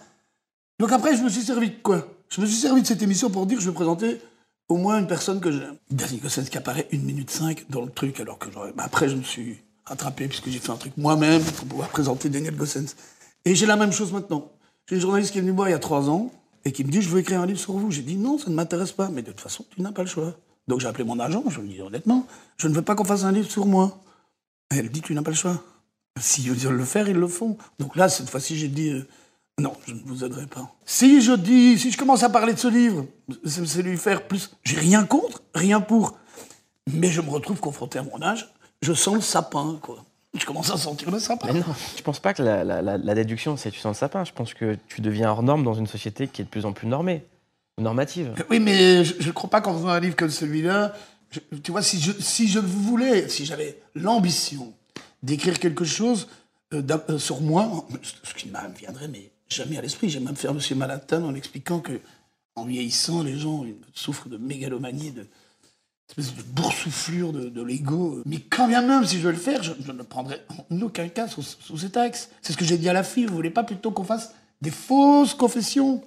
[0.78, 2.06] Donc après, je me suis servi de quoi?
[2.28, 4.20] Je me suis servi de cette émission pour dire que je vais présenter
[4.68, 5.76] au moins une personne que j'aime.
[5.90, 9.16] Daniel Gossens qui apparaît 1 minute 5 dans le truc, alors que bah, après, je
[9.16, 12.96] me suis rattrapé puisque j'ai fait un truc moi-même pour pouvoir présenter Daniel Gossens.
[13.46, 14.52] Et j'ai la même chose maintenant.
[14.86, 16.30] J'ai une journaliste qui est venue me voir il y a trois ans
[16.66, 17.90] et qui me dit Je veux écrire un livre sur vous.
[17.90, 19.08] J'ai dit Non, ça ne m'intéresse pas.
[19.08, 20.34] Mais de toute façon, tu n'as pas le choix.
[20.68, 22.26] Donc j'ai appelé mon agent, je lui ai honnêtement
[22.58, 23.98] Je ne veux pas qu'on fasse un livre sur moi.
[24.70, 25.62] Elle dit Tu n'as pas le choix.
[26.20, 27.56] S'ils veulent le faire, ils le font.
[27.78, 29.06] Donc là, cette fois-ci, j'ai dit euh,
[29.58, 30.72] non, je ne vous aiderai pas.
[30.84, 33.06] Si je dis, si je commence à parler de ce livre,
[33.44, 34.50] c'est lui faire plus.
[34.64, 36.16] J'ai rien contre, rien pour.
[36.92, 38.48] Mais je me retrouve confronté à mon âge,
[38.82, 40.04] je sens le sapin, quoi.
[40.38, 41.46] Je commence à sentir le sapin.
[41.52, 44.24] Mais non, je pense pas que la, la- déduction, c'est tu sens le sapin.
[44.24, 46.72] Je pense que tu deviens hors norme dans une société qui est de plus en
[46.72, 47.24] plus normée,
[47.78, 48.34] normative.
[48.50, 50.94] Oui, mais je ne crois pas qu'en faisant un livre comme celui-là,
[51.62, 54.72] tu vois, si je, si voulais, si j'avais l'ambition
[55.22, 56.28] d'écrire quelque chose
[56.74, 60.36] euh, euh, sur moi, ce qui ne me viendrait mais jamais à l'esprit, j'aime même
[60.36, 60.60] faire M.
[60.76, 62.00] Manhattan en expliquant que
[62.54, 63.64] en vieillissant, les gens
[63.94, 65.26] souffrent de mégalomanie, de
[66.16, 68.22] de boursouflure de, l'ego.
[68.24, 71.28] Mais quand bien même, si je veux le faire, je, ne prendrai en aucun cas
[71.28, 72.30] sous, sous cet axe.
[72.42, 74.70] C'est ce que j'ai dit à la fille, vous voulez pas plutôt qu'on fasse des
[74.70, 76.02] fausses confessions?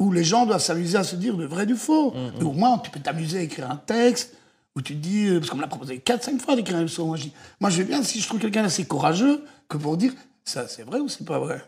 [0.00, 2.12] Où les gens doivent s'amuser à se dire le vrai du faux.
[2.38, 4.34] Mais au moins, tu peux t'amuser à écrire un texte
[4.74, 7.04] où tu te dis, euh, parce qu'on me l'a proposé 4-5 fois d'écrire un livre
[7.04, 9.96] moi, je dis, moi je vais bien si je trouve quelqu'un assez courageux que pour
[9.96, 10.12] dire,
[10.44, 11.62] ça c'est vrai ou c'est pas vrai?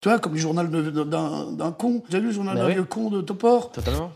[0.00, 2.02] Tu vois, comme le journal d'un con.
[2.08, 2.74] J'ai lu le journal Bah d'un oui.
[2.74, 3.72] vieux con de Topor.
[3.72, 4.12] Totalement.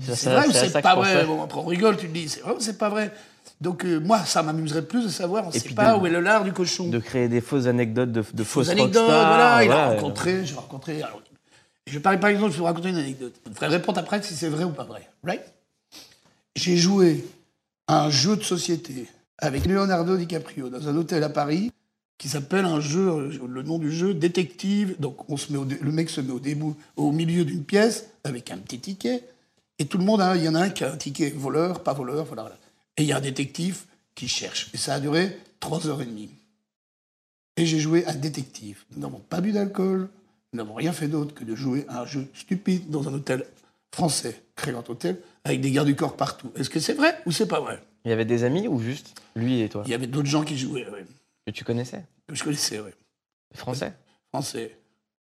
[0.00, 1.26] C'est vrai ou c'est pas vrai?
[1.26, 3.12] Bon, après, on rigole, tu te dis, c'est vrai ou c'est pas vrai?
[3.60, 6.10] Donc, euh, moi, ça m'amuserait plus de savoir, on Et sait pas de- où est
[6.10, 6.88] le lard du cochon.
[6.88, 11.02] De créer des fausses anecdotes de, fausses anecdotes, rockstars, voilà, il a rencontré, j'ai rencontré.
[11.02, 11.20] alors,
[11.86, 13.34] je parie par exemple, je vais vous raconter une anecdote.
[13.44, 15.08] Vous devrez répondre après si c'est vrai ou pas vrai.
[15.22, 15.42] Right?
[16.56, 17.24] J'ai joué
[17.86, 19.06] à un jeu de société
[19.38, 21.70] avec Leonardo DiCaprio dans un hôtel à Paris
[22.18, 24.96] qui s'appelle un jeu, le nom du jeu, détective.
[24.98, 28.06] Donc on se met au le mec se met au, début, au milieu d'une pièce
[28.24, 29.22] avec un petit ticket.
[29.78, 31.82] Et tout le monde, a, il y en a un qui a un ticket voleur,
[31.82, 32.42] pas voleur, voilà.
[32.42, 32.56] voilà.
[32.96, 33.82] Et il y a un détective
[34.14, 34.70] qui cherche.
[34.72, 36.30] Et ça a duré trois heures et demie.
[37.58, 38.84] Et j'ai joué à détective.
[38.92, 40.08] Nous n'avons pas bu d'alcool,
[40.56, 43.44] nous n'avons rien fait d'autre que de jouer à un jeu stupide dans un hôtel
[43.94, 46.50] français, très grand hôtel, avec des gardes du corps partout.
[46.56, 47.78] Est-ce que c'est vrai ou c'est pas vrai?
[48.06, 49.82] Il y avait des amis ou juste lui et toi?
[49.84, 51.04] Il y avait d'autres gens qui jouaient, ouais,
[51.46, 52.06] Que tu connaissais?
[52.26, 52.94] Que je connaissais, ouais.
[53.54, 53.92] Français?
[54.32, 54.78] Français.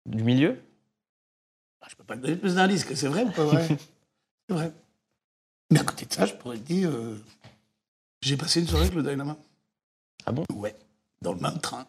[0.06, 0.58] Du milieu?
[1.82, 3.66] Ah, Je peux pas te donner plus d'indices que c'est vrai ou pas vrai
[4.48, 4.72] C'est vrai.
[5.70, 7.22] Mais à côté de ça, je pourrais te dire, euh,
[8.22, 9.36] j'ai passé une soirée avec le Dynama.
[10.24, 10.44] Ah bon?
[10.54, 10.74] Ouais,
[11.20, 11.86] dans le même train.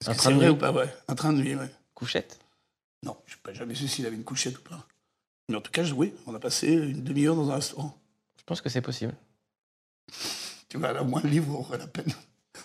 [0.00, 0.94] Est-ce Un que train c'est de vrai ou pas vrai?
[1.08, 1.70] Un train de nuit, ouais.
[1.94, 2.38] Couchette?
[3.02, 4.86] Non, je n'ai pas jamais su s'il avait une couchette ou pas.
[5.48, 7.96] Mais en tout cas, oui, on a passé une demi-heure dans un restaurant.
[8.38, 9.14] Je pense que c'est possible.
[10.68, 12.12] Tu vois, là, au moins le livre aurait la peine.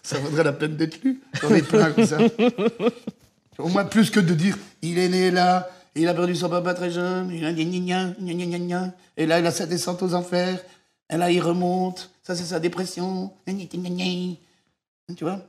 [0.04, 1.22] Ça vaudrait la peine d'être lu.
[1.42, 2.20] J'en ai plein comme ça.
[3.58, 6.74] Au moins plus que de dire il est né là, il a perdu son papa
[6.74, 10.64] très jeune, il a gna gna gna, et là il a sa descente aux enfers,
[11.10, 13.34] et là il remonte, ça c'est sa dépression.
[13.46, 15.42] Tu vois?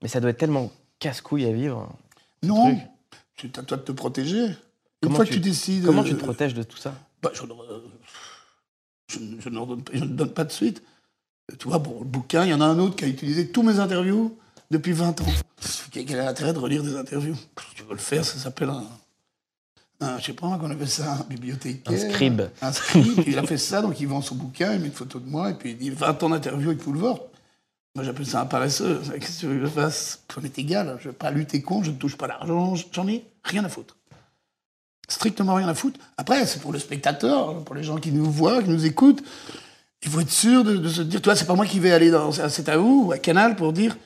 [0.00, 0.70] Mais ça doit être tellement
[1.00, 1.92] casse-couille à vivre.
[2.44, 2.86] Non, truc.
[3.40, 4.44] C'est à toi de te protéger.
[4.46, 4.54] Une
[5.02, 5.84] Comment fois tu- que tu décides.
[5.84, 6.94] Comment euh, tu te protèges de tout ça?
[7.22, 7.80] Bah, je, euh,
[9.08, 10.82] je, ne- je donne, pas- je ne donne pas de suite.
[11.58, 13.62] Tu vois, bon, le bouquin, il y en a un autre qui a utilisé tous
[13.62, 14.36] mes interviews
[14.70, 15.26] depuis 20 ans.
[15.92, 17.36] Quel a l'intérêt de relire des interviews
[17.74, 18.84] tu veux le faire, ça s'appelle un,
[20.00, 21.92] un- je sais pas, qu'on appelle ça, un bibliothécaire.
[21.92, 22.42] Un scribe.
[22.62, 23.22] Un scribe.
[23.26, 25.50] il a fait ça, donc il vend son bouquin, il met une photo de moi,
[25.50, 27.20] et puis il dit 20 ans d'interview avec Poulvord.
[27.96, 29.00] Moi, j'appelle ça un paresseux.
[29.18, 30.22] Qu'est-ce que veux que je fasse?
[30.32, 30.98] Ça m'est égal.
[31.00, 33.70] Je ne vais pas lutter contre, je ne touche pas l'argent, j'en ai rien à
[33.70, 33.96] foutre.
[35.08, 35.98] Strictement rien à foutre.
[36.18, 39.22] Après, c'est pour le spectateur, pour les gens qui nous voient, qui nous écoutent.
[40.02, 42.38] Il faut être sûr de, se dire, toi, c'est pas moi qui vais aller dans
[42.38, 43.96] à C'est à vous ou à Canal pour dire,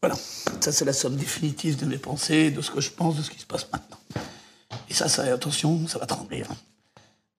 [0.00, 0.14] voilà,
[0.60, 3.32] ça c'est la somme définitive de mes pensées, de ce que je pense, de ce
[3.32, 3.98] qui se passe maintenant.
[4.88, 6.44] Et ça, ça attention, ça va trembler.
[6.48, 6.54] hein.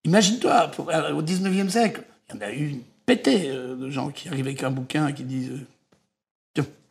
[0.04, 4.10] Imagine-toi, euh, au 19e siècle, il y en a eu une pétée euh, de gens
[4.10, 5.66] qui arrivent avec un bouquin et qui disent euh,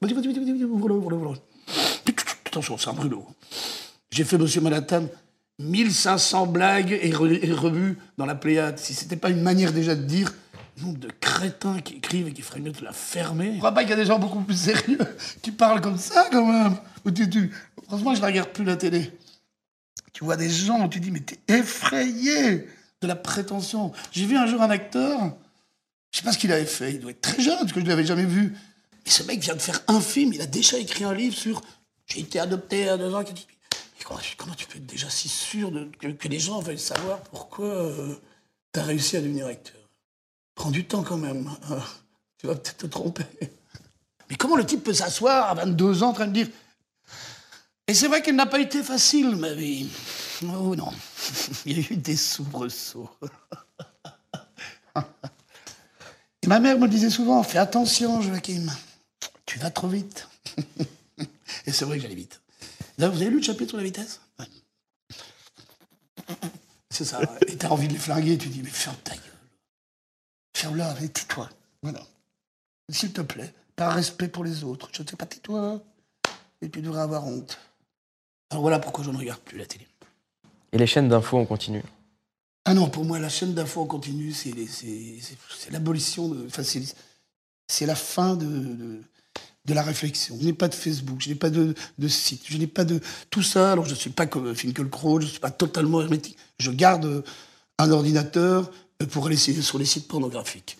[0.01, 1.39] vas-y, vas-y, vas-y, vas-y, ouvre-le, ouvre-le, ouvre-le.
[2.47, 3.25] Attention, c'est un brûlot.
[4.11, 5.07] J'ai fait Monsieur Manhattan
[5.59, 8.77] 1500 blagues et, re- et revues dans la Pléiade.
[8.79, 10.33] Si c'était pas une manière déjà de dire,
[10.81, 13.53] nombre de crétins qui écrivent et qui feraient mieux de la fermer.
[13.53, 14.99] Je crois pas qu'il y a des gens beaucoup plus sérieux
[15.41, 16.75] qui parlent comme ça, quand même.
[17.05, 17.51] Ou tu, tu-
[17.87, 19.11] Franchement, je ne regarde plus la télé.
[20.13, 22.67] Tu vois des gens où tu dis, mais t'es effrayé
[23.01, 23.91] de la prétention.
[24.11, 25.19] J'ai vu un jour un acteur,
[26.11, 27.85] je sais pas ce qu'il avait fait, il doit être très jeune, parce que je
[27.85, 28.53] ne l'avais jamais vu.
[29.05, 31.61] Mais ce mec vient de faire un film, il a déjà écrit un livre sur
[32.07, 33.23] J'ai été adopté à deux ans.
[34.37, 37.91] Comment, tu peux être déjà si sûr que, les gens veulent savoir pourquoi
[38.73, 39.81] tu as réussi à devenir acteur?
[40.53, 41.49] Prends du temps quand même.
[41.69, 41.79] hein.
[42.37, 43.25] Tu vas peut-être te tromper.
[44.29, 46.47] Mais comment le type peut s'asseoir à 22 ans en train de dire
[47.87, 49.89] Et c'est vrai qu'elle n'a pas été facile, ma vie.
[50.43, 50.91] Oh non,
[51.65, 53.09] il y a eu des soubresauts.
[56.41, 58.67] Et ma mère me disait souvent, fais attention, Joachim,
[59.45, 60.27] tu vas trop vite.
[61.65, 62.41] Et c'est vrai que j'allais vite.
[62.97, 64.21] D'ailleurs, vous avez lu le chapitre sur la vitesse?
[64.39, 64.45] Ouais.
[66.89, 67.19] C'est ça.
[67.47, 69.23] Et t'as envie de les flinguer, tu dis, mais ferme ta gueule.
[70.55, 71.49] Ferme-la, et tais-toi.
[71.81, 72.01] Voilà.
[72.89, 75.81] S'il te plaît, par respect pour les autres, je ne sais pas, tais-toi.
[76.61, 77.59] Et tu devrais avoir honte.
[78.49, 79.87] Alors voilà pourquoi je ne regarde plus la télé.
[80.71, 81.83] Et les chaînes d'infos, on continue.
[82.63, 84.53] Ah non, pour moi, la chaîne d'infos en continu, c'est
[85.71, 86.45] l'abolition de.
[86.47, 86.81] Enfin, c'est
[87.67, 89.01] c'est la fin de, de,
[89.65, 90.37] de la réflexion.
[90.39, 91.73] Je n'ai pas de Facebook, je n'ai pas de,
[92.07, 92.99] site, je n'ai pas de.
[93.29, 96.37] Tout ça, alors je ne suis pas comme Finkelkraut, je ne suis pas totalement hermétique.
[96.59, 97.23] Je garde
[97.77, 98.71] un ordinateur
[99.11, 100.77] pour aller sur les sites pornographiques.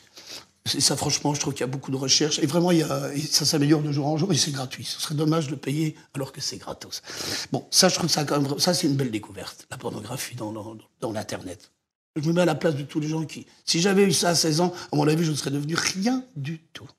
[0.67, 2.39] C'est ça, franchement, je trouve qu'il y a beaucoup de recherches.
[2.39, 4.83] Et vraiment, il y a, et ça s'améliore de jour en jour et c'est gratuit.
[4.83, 7.03] Ce serait dommage de payer alors que c'est gratos.
[7.51, 8.59] Bon, ça, je trouve ça quand même.
[8.59, 11.71] Ça, c'est une belle découverte, la pornographie dans l'Internet.
[12.15, 13.45] Je me mets à la place de tous les gens qui.
[13.65, 16.23] Si j'avais eu ça à 16 ans, à mon avis, je ne serais devenu rien
[16.35, 16.89] du tout.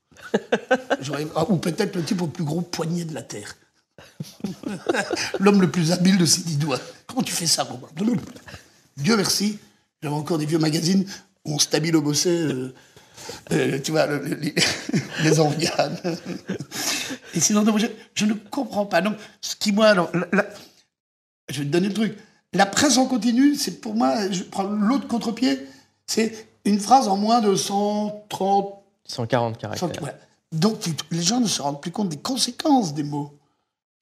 [1.35, 3.57] Ah, ou peut-être le type au plus gros poignet de la Terre.
[5.41, 6.81] L'homme le plus habile de ses dix doigts.
[7.07, 7.89] Comment tu fais ça, Robin
[8.97, 9.59] Dieu merci,
[10.03, 11.07] j'avais encore des vieux magazines
[11.45, 12.75] où on stabile au bosset, euh,
[13.53, 14.55] euh, tu vois, le- le- les,
[15.23, 15.99] les Orvianes.
[17.35, 19.03] Et sinon, non, je, ne comprends pas.
[19.03, 20.11] Donc, ce qui, moi, alors,
[21.51, 22.17] Je vais te donner le truc.
[22.53, 25.67] La presse en continu, c'est pour moi, je prends l'autre contre-pied,
[26.07, 29.89] c'est une phrase en moins de 130, 140 caractères.
[29.95, 30.15] 100 ouais.
[30.53, 30.79] Donc
[31.11, 33.33] les gens ne se rendent plus compte des conséquences des mots.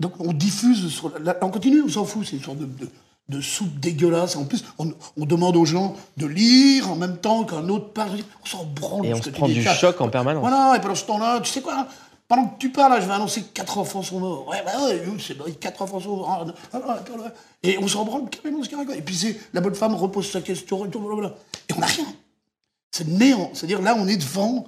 [0.00, 2.90] Donc on diffuse sur la, en continu, on s'en fout, c'est une sorte de, de-
[3.30, 4.36] de soupe dégueulasse.
[4.36, 8.18] En plus, on, on demande aux gens de lire en même temps qu'un autre parle.
[8.42, 9.06] On s'en branle.
[9.06, 10.42] Et on se prend du choc en permanence.
[10.42, 11.86] Voilà, et pendant ce temps-là, tu sais quoi
[12.28, 14.46] Pendant que tu parles, là, je vais annoncer que quatre enfants sont morts.
[14.48, 16.46] Ouais, bah ouais, oui, c'est vrai, quatre enfants sont morts.
[16.74, 17.28] Ah, ah, ah.
[17.62, 18.96] Et on s'en branle carrément ce qu'il raconte.
[18.96, 20.84] Et puis c'est la bonne femme repose sa question.
[20.84, 22.04] Et on n'a rien.
[22.90, 23.50] C'est néant.
[23.54, 24.66] C'est-à-dire là, on est devant.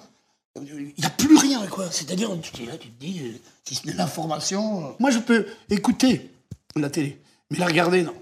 [0.64, 1.90] Il n'y a plus rien, quoi.
[1.90, 3.32] C'est-à-dire, tu, te dis, euh,
[3.64, 4.86] si ce n'est l'information.
[4.86, 6.30] euh, Moi, je peux écouter
[6.76, 8.14] la télé, mais la regarder, non.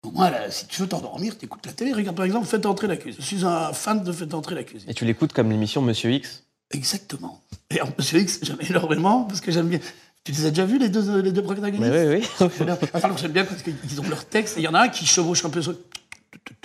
[0.00, 1.92] Pour moi, là, si tu veux t'endormir, tu écoutes la télé.
[1.92, 3.16] Regarde, par exemple, Faites entrer l'accusé.
[3.20, 4.88] Je suis un fan de Faites entrer l'accusé.
[4.88, 6.44] Et tu l'écoutes comme l'émission Monsieur X?
[6.70, 7.40] Exactement.
[7.70, 9.80] Et en Monsieur X, j'aime énormément parce que j'aime bien.
[10.24, 11.80] Tu les as déjà vus, les deux, les deux protagonistes?
[11.82, 12.48] Mais oui, oui.
[12.94, 15.06] Alors, j'aime bien parce qu'ils ont leur texte et il y en a un qui
[15.06, 15.74] chevauche un peu sur.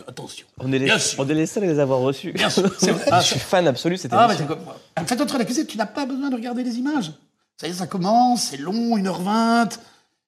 [0.08, 0.46] Attention.
[0.60, 1.20] On est, les, Bien sûr.
[1.20, 2.32] on est les seuls à les avoir reçus.
[2.32, 3.06] Bien sûr, c'est vrai.
[3.22, 4.80] je suis fan absolu cette Ah, mais comme moi.
[5.06, 7.12] Faites entrer l'accusé, tu n'as pas besoin de regarder les images.
[7.58, 9.78] Ça y est, ça commence, c'est long, 1h20.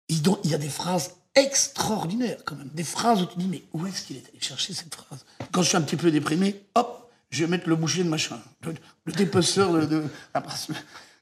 [0.10, 2.70] Il y a des phrases extraordinaires, quand même.
[2.74, 5.26] Des phrases où tu dis, mais où est-ce qu'il est allé chercher cette phrase?
[5.52, 8.40] Quand je suis un petit peu déprimé, hop, je vais mettre le boucher de machin,
[8.64, 8.74] le,
[9.06, 10.44] le dépeceur de, la.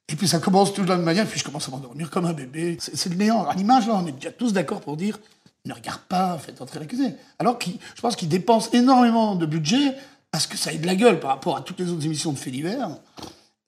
[0.10, 2.26] Et puis ça commence toujours de la même manière, puis je commence à m'endormir comme
[2.26, 2.78] un bébé.
[2.80, 3.46] C'est c'est le néant.
[3.48, 5.18] À l'image, là, on est déjà tous d'accord pour dire,
[5.66, 7.16] ne regarde pas, faites entrer l'accusé.
[7.40, 9.96] Alors je pense qu'il dépense énormément de budget
[10.32, 12.34] à ce que ça ait de la gueule par rapport à toutes les autres émissions
[12.34, 12.90] de faits divers.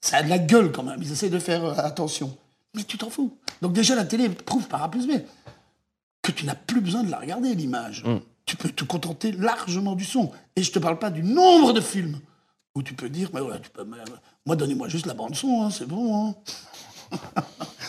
[0.00, 1.00] Ça a de la gueule quand même.
[1.02, 2.36] Ils essaient de faire euh, attention.
[2.74, 3.36] Mais tu t'en fous.
[3.62, 5.12] Donc déjà, la télé prouve par A plus B
[6.22, 8.04] que tu n'as plus besoin de la regarder, l'image.
[8.44, 10.32] Tu peux te contenter largement du son.
[10.56, 12.18] Et je te parle pas du nombre de films
[12.74, 15.62] où tu peux dire, mais ouais, tu peux, mais, euh, moi, donnez-moi juste la bande-son,
[15.62, 16.28] hein, c'est bon.
[16.28, 16.34] hein.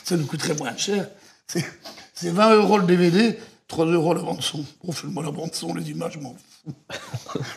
[0.03, 1.09] Ça nous coûterait moins cher.
[1.47, 1.65] C'est
[2.13, 3.37] c'est 20 euros le DVD,
[3.67, 4.65] 3 euros la bande-son.
[4.83, 6.73] Bon, file-moi la bande-son, les images, je m'en fous.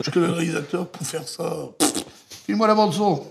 [0.04, 1.68] Je connais le réalisateur pour faire ça.
[2.46, 3.26] File-moi la bande-son.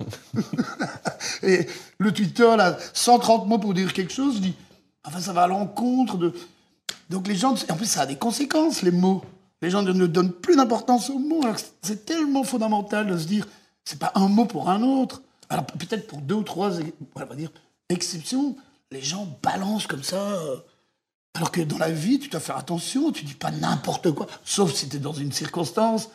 [1.42, 1.66] Et
[1.98, 4.54] le Twitter, là, 130 mots pour dire quelque chose, je dis,
[5.04, 6.32] enfin, ça va à l'encontre de.
[7.10, 9.22] Donc les gens, en plus, ça a des conséquences, les mots.
[9.62, 11.42] Les gens ne, ne donnent plus d'importance aux mots.
[11.82, 13.46] C'est tellement fondamental de se dire,
[13.84, 15.22] c'est pas un mot pour un autre.
[15.48, 16.70] Alors peut-être pour deux ou trois,
[17.14, 17.50] on va dire,
[17.88, 18.56] exceptions,
[18.90, 20.38] les gens balancent comme ça.
[21.36, 24.72] Alors que dans la vie, tu dois faire attention, tu dis pas n'importe quoi, sauf
[24.72, 26.08] si tu es dans une circonstance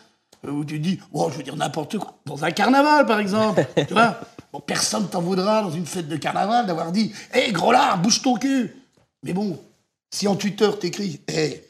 [0.45, 2.19] euh, où tu dis, oh, je veux dire n'importe quoi.
[2.25, 4.19] Dans un carnaval, par exemple, tu vois.
[4.51, 8.23] Bon, personne t'en voudra dans une fête de carnaval d'avoir dit, hé, gros lard, bouge
[8.23, 8.75] ton cul.
[9.23, 9.61] Mais bon,
[10.09, 11.63] si en Twitter t'écris, hé,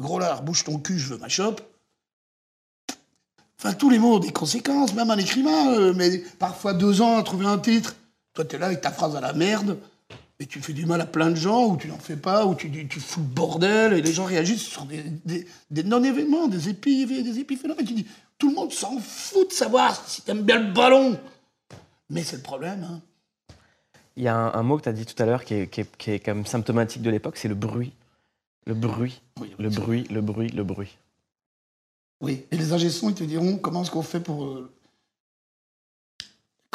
[0.00, 1.60] gros lard, bouge ton cul, je veux ma chope.
[3.58, 7.18] Enfin, tous les mots ont des conséquences, même un écrivain, euh, mais parfois deux ans
[7.18, 7.94] à trouver un titre.
[8.32, 9.78] Toi, t'es là avec ta phrase à la merde,
[10.40, 12.54] et tu fais du mal à plein de gens, ou tu n'en fais pas, ou
[12.54, 16.70] tu, tu, fous le bordel, et les gens réagissent sur des, des- des non-événements, des,
[16.70, 17.84] épi, des épiphénomènes.
[17.86, 18.06] Tu dis,
[18.38, 21.20] tout le monde s'en fout de savoir si t'aimes bien le ballon.
[22.08, 23.00] Mais c'est le problème, hein.
[24.16, 25.66] Il y a un, un mot que tu as dit tout à l'heure qui est,
[25.68, 27.92] qui est- qui est comme symptomatique de l'époque, c'est le bruit.
[28.66, 30.96] Le bruit, Oui, le bruit, le bruit, le bruit.
[32.20, 34.58] Oui, et les ingé ils te diront comment est-ce qu'on fait pour.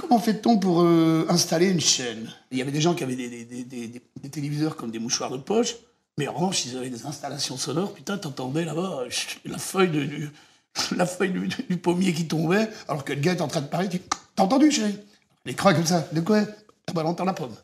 [0.07, 2.29] Comment fait-on pour euh, installer une chaîne?
[2.51, 5.75] Il y avait des gens qui avaient des, téléviseurs comme des mouchoirs de poche,
[6.19, 7.91] mais en revanche, ils avaient des installations sonores.
[7.91, 9.09] Putain, t'entendais là-bas euh,
[9.45, 10.29] la feuille, de- du,
[10.95, 13.89] la feuille du, pommier qui tombait, alors que le gars est en train de parler.
[14.35, 14.99] T'as entendu, chérie?
[15.43, 16.07] L'écran comme ça.
[16.11, 16.41] De quoi?
[16.87, 17.55] Ah bah, on la pomme.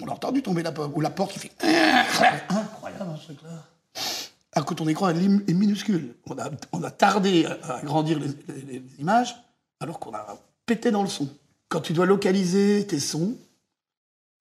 [0.00, 0.90] on a entendu tomber la pomme.
[0.92, 1.52] Ou la porte qui fait.
[2.48, 3.64] Incroyable, ce truc-là.
[4.54, 5.14] Alors que ton écran est,
[5.54, 6.16] minuscule.
[6.26, 9.36] On a, on a tardé à, agrandir les, les- les images,
[9.80, 10.26] alors qu'on a
[10.68, 11.28] pété dans le son.
[11.68, 13.36] Quand tu dois localiser tes sons,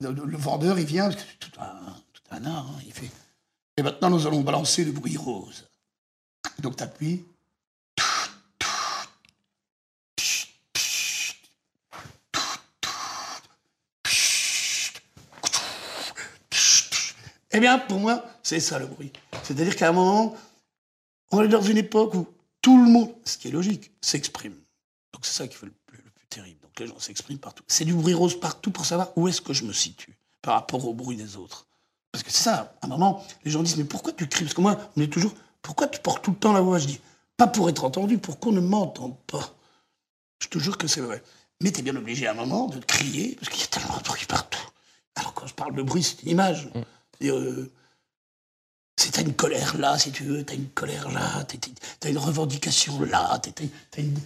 [0.02, 1.74] le, vendeur, il vient, tout un,
[2.14, 3.10] tout un art, hein, il fait.
[3.78, 5.68] Et maintenant, nous allons balancer le bruit rose.
[6.60, 7.26] Donc, tu appuies.
[17.52, 19.12] Eh bien, pour moi, c'est ça le bruit.
[19.44, 20.36] C'est-à-dire qu'à un moment,
[21.32, 22.28] on est dans une époque où
[22.62, 24.56] tout le monde, ce qui est logique, s'exprime.
[25.14, 25.72] Donc c'est ça qui fait le
[26.30, 26.60] terrible.
[26.62, 27.64] Donc les gens s'expriment partout.
[27.68, 30.86] C'est du bruit rose partout pour savoir où est-ce que je me situe par rapport
[30.88, 31.68] au bruit des autres.
[32.12, 34.46] Parce que c'est ça, à un moment, les gens disent, mais pourquoi tu cries?
[34.46, 36.80] Parce que moi, on est toujours, pourquoi tu portes tout le temps la voix?
[36.80, 37.02] Je dis,
[37.36, 39.54] pas pour être entendu, pour qu'on ne m'entende pas.
[40.42, 41.22] Je te jure que c'est vrai.
[41.62, 43.98] Mais tu es bien obligé à un moment de crier, parce qu'il y a tellement
[43.98, 44.60] de bruit partout.
[45.16, 46.70] Alors quand je parle de bruit, c'est une image.
[47.20, 47.72] Et, euh,
[48.96, 53.00] c'est t'as une colère là, si tu veux, t'as une colère là, t'as- une revendication
[53.02, 53.52] là, t'as-
[54.02, 54.20] une-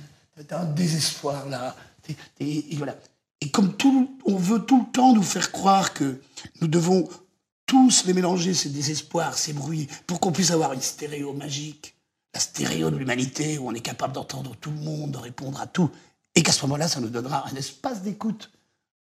[0.48, 1.76] t'as un désespoir là.
[2.40, 2.96] Et voilà.
[3.42, 3.74] Et comme
[4.26, 6.22] on veut tout le temps nous faire croire que
[6.62, 7.10] nous devons
[7.66, 11.96] tous les mélanger, ces désespoirs, ces bruits, pour qu'on puisse avoir une stéréo magique,
[12.34, 15.68] la stéréo de l'humanité, où on est capable d'entendre tout le monde, de répondre à
[15.68, 15.90] tout,
[16.36, 18.52] et qu'à ce moment-là, ça nous donnera un espace d'écoute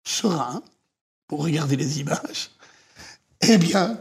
[0.05, 0.63] serein
[1.27, 2.51] pour regarder les images,
[3.43, 4.01] eh bien,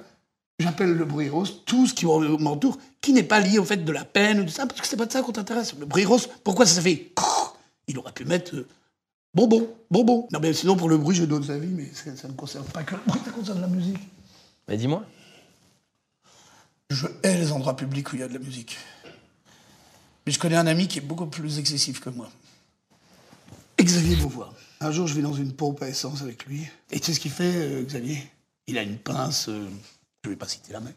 [0.59, 3.91] j'appelle le bruit rose tout ce qui m'entoure, qui n'est pas lié au fait de
[3.91, 5.75] la peine ou de ça, parce que c'est pas de ça qu'on t'intéresse.
[5.77, 7.11] Le bruit rose, pourquoi ça fait
[7.87, 8.67] Il aurait pu mettre euh,
[9.33, 10.27] bonbon, bonbon.
[10.31, 12.95] Non, mais sinon, pour le bruit, j'ai d'autres avis, mais ça, ne concerne pas que
[12.95, 13.99] le bruit, ça concerne la musique.
[14.67, 15.05] Mais dis-moi.
[16.89, 18.77] Je hais les endroits publics où il y a de la musique.
[20.25, 22.29] Mais je connais un ami qui est beaucoup plus excessif que moi.
[23.79, 24.53] Xavier Beauvois.
[24.81, 26.67] Un jour, je vais dans une pompe à essence avec lui.
[26.91, 28.17] Et tu sais ce qu'il fait, euh, Xavier?
[28.67, 29.67] Il a une pince, euh,
[30.23, 30.91] je ne vais pas citer la main.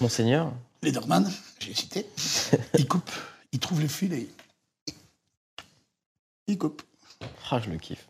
[0.00, 0.52] Monseigneur?
[0.82, 2.06] Lederman, j'ai cité.
[2.78, 3.10] il coupe,
[3.52, 4.28] il trouve le fil et
[6.48, 6.82] il coupe.
[7.50, 8.08] Ah, je le kiffe.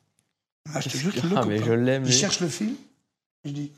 [0.72, 1.50] Ah, je te jure qu'il le ah, coupe.
[1.50, 1.76] mais je hein.
[1.76, 2.04] l'aime.
[2.04, 2.74] Il cherche le fil.
[3.44, 3.72] Je dis,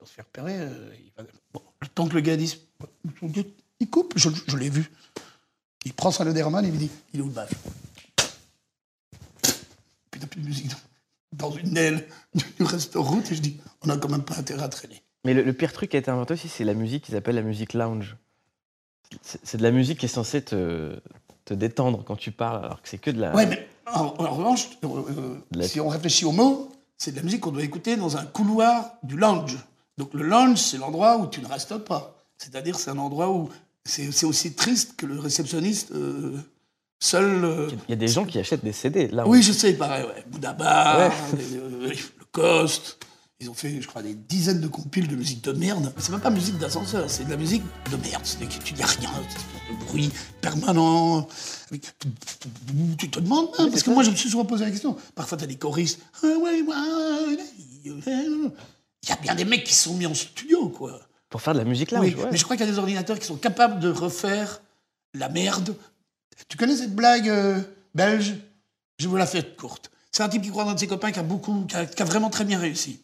[0.00, 0.56] on se fait repérer.
[0.58, 1.62] euh, il va- Bon,
[1.94, 2.58] temps que le gars dise,
[3.80, 4.90] il coupe, je, je l'ai vu.
[5.84, 7.50] Il prend son Lederman et il me dit, il est où le bâche
[10.10, 10.70] Putain, plus de musique
[11.32, 13.20] dans, une aile du restaurant.
[13.30, 15.02] Et je dis, on n'a quand même pas intérêt à traîner.
[15.24, 17.34] Mais le, le pire truc qui a été inventé aussi, c'est la musique qu'ils appellent
[17.34, 18.16] la musique lounge.
[19.22, 21.00] C'est c'est de la musique qui est censée te,
[21.44, 23.34] te détendre quand tu parles, alors que c'est que de la.
[23.34, 27.16] Ouais, mais en, en revanche, euh, euh, La- si on réfléchit au mot, c'est de
[27.16, 29.58] la musique qu'on doit écouter dans un couloir du lounge.
[29.98, 32.14] Donc le lounge, c'est l'endroit où tu ne restes pas.
[32.38, 33.48] C'est-à-dire, c'est un endroit où
[33.84, 36.36] c'est aussi triste que le réceptionniste euh,
[37.00, 37.44] seul.
[37.44, 39.26] euh, Il y a des gens qui achètent des CD là.
[39.26, 40.24] Oui, je sais, pareil, ouais.
[40.28, 41.92] Bouddha Bar, le
[42.32, 42.98] Cost.
[43.42, 45.94] Ils ont fait, je crois, des dizaines de compiles de musique de merde.
[45.96, 48.22] C'est même pas musique d'ascenseur, c'est de la musique de merde.
[48.38, 49.10] Que tu dis rien,
[49.70, 50.10] le bruit
[50.42, 51.26] permanent.
[51.70, 51.90] avec-
[52.98, 54.94] Tu te demandes, hein, parce que moi, je me suis souvent posé la question.
[55.14, 56.00] Parfois, tu as des choristes.
[56.22, 56.28] Ah
[57.82, 57.94] Il
[59.08, 61.00] y a bien des mecs qui se sont mis en studio, quoi.
[61.30, 62.04] Pour faire de la musique lounge.
[62.04, 62.28] Oui, ouais.
[62.32, 64.60] mais je crois qu'il y a des ordinateurs qui sont capables de refaire
[65.14, 65.74] la merde.
[66.48, 67.60] Tu connais cette blague euh,
[67.94, 68.34] belge?
[68.98, 69.90] Je vous la fais courte.
[70.12, 72.02] C'est un type qui croit dans de ses copains qui a beaucoup, qui a, qui
[72.02, 73.00] a vraiment très bien réussi.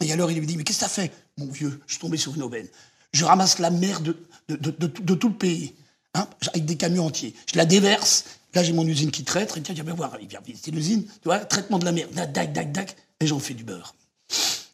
[0.00, 1.80] Et alors il lui dit mais qu'est-ce que t'as fait, mon vieux?
[1.86, 2.68] Je suis tombé sur une aubaine.
[3.12, 4.14] Je ramasse la merde
[4.48, 5.74] de, de, tout- le pays,
[6.14, 7.34] hein, avec des camions entiers.
[7.50, 8.24] Je la déverse.
[8.54, 9.56] Là j'ai mon usine qui traite.
[9.56, 11.04] Et tiens, viens voir, il vient visiter l'usine.
[11.04, 11.92] Tu vois, traitement de la.
[11.92, 13.94] Là, dac, dac, dac, et j'en fais du beurre.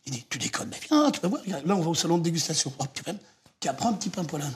[0.06, 1.42] Il dit, tu déconnes, mais viens, tu vas voir.
[1.46, 2.72] Là, on va au salon de dégustation.
[2.78, 3.12] Hop, tu vas,
[3.60, 4.50] tiens, prends un petit pain poilin.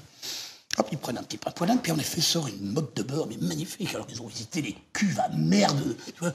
[0.79, 3.27] Hop, ils prennent un petit pain poilin, puis en effet sort une mode de beurre,
[3.29, 3.95] mais magnifique.
[3.95, 6.33] Alors, ils ont visité les cuves à merde, tu vois,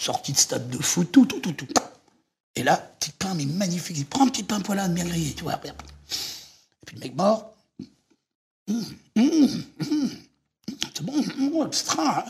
[0.00, 1.66] sorties de stade de foot, tout, tout, tout, tout.
[2.58, 3.98] Et là, petit pain, mais magnifique.
[3.98, 5.60] Il prend un petit pain poilin bien grillé, tu vois.
[5.64, 5.70] Et
[6.84, 7.54] puis le mec mort.
[8.68, 8.84] Hum,
[9.16, 10.10] hum, hum.
[10.92, 12.24] C'est bon, extra, hein.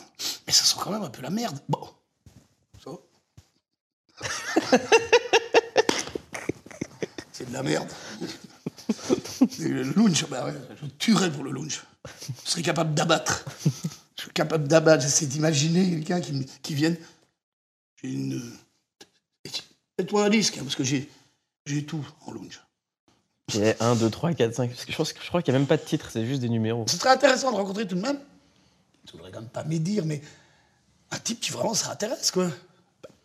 [0.47, 1.59] mais ça sent quand même un peu la merde.
[1.71, 1.88] Bon,
[2.85, 2.91] ça.
[7.33, 7.88] C'est de la merde.
[9.61, 11.85] Et le lounge, bah ouais, je tuerais pour le lounge.
[12.45, 13.47] Je serais capable d'abattre.
[14.17, 15.05] Je suis capable d'abattre.
[15.05, 16.99] J'essaie d'imaginer quelqu'un qui, qui vienne.
[18.03, 18.59] J'ai une.
[19.99, 21.09] Fais-toi un disque, hein, parce que j'ai,
[21.67, 22.63] j'ai tout en lounge.
[23.55, 24.71] Il y a 1, 2, 3, 4, 5.
[24.71, 26.41] Parce que je, pense je crois qu'il n'y a même pas de titre, c'est juste
[26.41, 26.85] des numéros.
[26.87, 28.21] Ce serait intéressant de rencontrer tout de même.
[29.07, 30.21] Je voudrais quand même pas médire, mais
[31.11, 32.49] un type qui vraiment ça intéresse, quoi.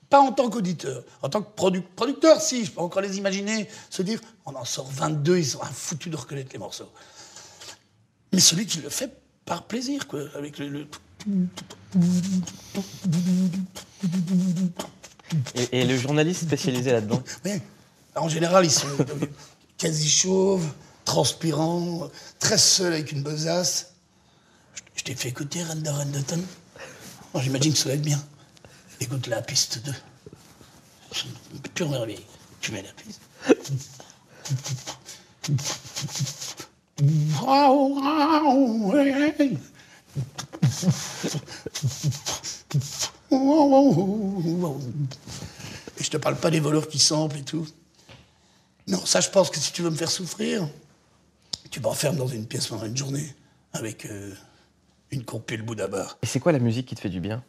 [0.10, 1.04] Pas en tant qu'auditeur.
[1.22, 4.64] En tant que produ- producteur, si, je peux encore les imaginer, se dire, on en
[4.66, 6.90] sort 22, ils sont un foutu de reconnaître les morceaux.
[8.32, 9.12] Mais celui qui le fait
[9.46, 10.70] par plaisir, quoi, avec le...
[10.70, 10.88] le-
[15.72, 17.62] Et, le journaliste spécialisé là-dedans Ouais.
[18.16, 18.88] En général, ils sont
[19.78, 20.68] quasi chauves,
[21.06, 23.94] transpirants, très seuls avec une besace.
[24.96, 26.42] Je, t'ai fait écouter Randaton.
[27.34, 28.24] Moi, j'imagine que ça va être bien.
[29.00, 29.92] Écoute la piste 2.
[31.12, 32.26] C'est une pure merveille.
[32.62, 33.22] Tu mets la piste.
[46.14, 47.66] Te parle pas des voleurs qui samplent et tout.
[48.86, 50.70] Non, ça, je pense que si tu veux me faire souffrir,
[51.72, 53.34] tu m'enfermes dans une pièce pendant une journée
[53.72, 54.32] avec euh,
[55.10, 56.20] une compile Bouddha Bar.
[56.22, 57.44] Et c'est quoi la musique qui te fait du bien?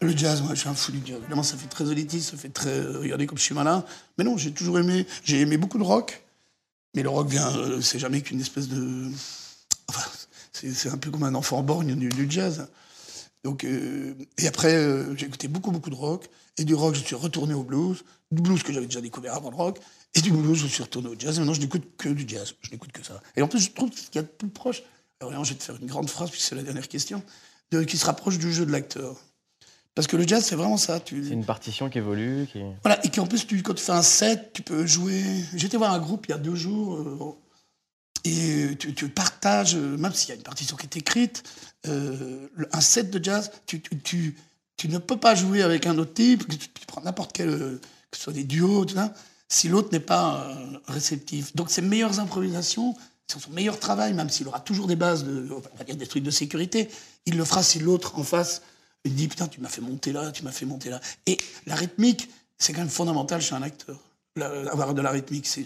[0.00, 1.18] Le jazz, moi, je suis un fou du jazz.
[1.20, 2.70] Évidemment, ça fait très élitiste, ça fait très.
[2.70, 3.84] euh, regardez comme je suis malin.
[4.18, 5.06] Mais non, j'ai toujours aimé.
[5.22, 6.24] J'ai aimé beaucoup de rock.
[6.96, 7.56] Mais le rock vient.
[7.58, 9.08] euh, c'est jamais qu'une espèce de.
[9.88, 10.10] Enfin,
[10.52, 12.66] c'est c'est un peu comme un enfant borgne du, du jazz.
[13.44, 16.28] Donc, euh, et après, euh, j'ai écouté beaucoup, beaucoup de rock.
[16.58, 18.04] Et du rock, je suis retourné au blues.
[18.30, 19.78] Du blues que j'avais déjà découvert avant le rock.
[20.14, 21.36] Et du blues, je suis retourné au jazz.
[21.36, 22.54] Et maintenant, je n'écoute que du jazz.
[22.60, 23.20] Je n'écoute que ça.
[23.36, 24.82] Et en plus, je trouve qu'il y a de plus proche.
[25.20, 27.22] Alors, vraiment, je vais te faire une grande phrase, puisque c'est la dernière question,
[27.70, 29.16] de, qui se rapproche du jeu de l'acteur.
[29.94, 31.00] Parce que le jazz, c'est vraiment ça.
[31.00, 31.24] Tu...
[31.24, 32.46] C'est une partition qui évolue.
[32.52, 32.62] Qui...
[32.82, 35.22] Voilà, et qui en plus, tu, quand tu fais un set, tu peux jouer.
[35.54, 37.36] J'étais voir un groupe il y a deux jours, euh,
[38.24, 41.42] et tu, tu, partages, même s'il y a une partition qui est écrite,
[41.86, 43.82] euh, un set de jazz, tu,
[44.84, 47.48] ne peux pas jouer avec un autre type, tu, prends n'importe quel,
[48.10, 49.14] que ce soit des duos, tout ça,
[49.48, 51.54] si l'autre n'est pas euh, réceptif.
[51.56, 52.94] Donc ces meilleures improvisations,
[53.26, 56.24] son meilleur travail, même s'il aura toujours des bases, de, on va dire des trucs
[56.24, 56.90] de sécurité,
[57.26, 58.62] il le fera si l'autre en face
[59.04, 61.00] il dit putain tu m'as fait monter là, tu m'as fait monter là.
[61.26, 63.98] Et la rythmique, c'est quand même fondamental chez un acteur.
[64.36, 65.64] avoir de la rythmique, c'est.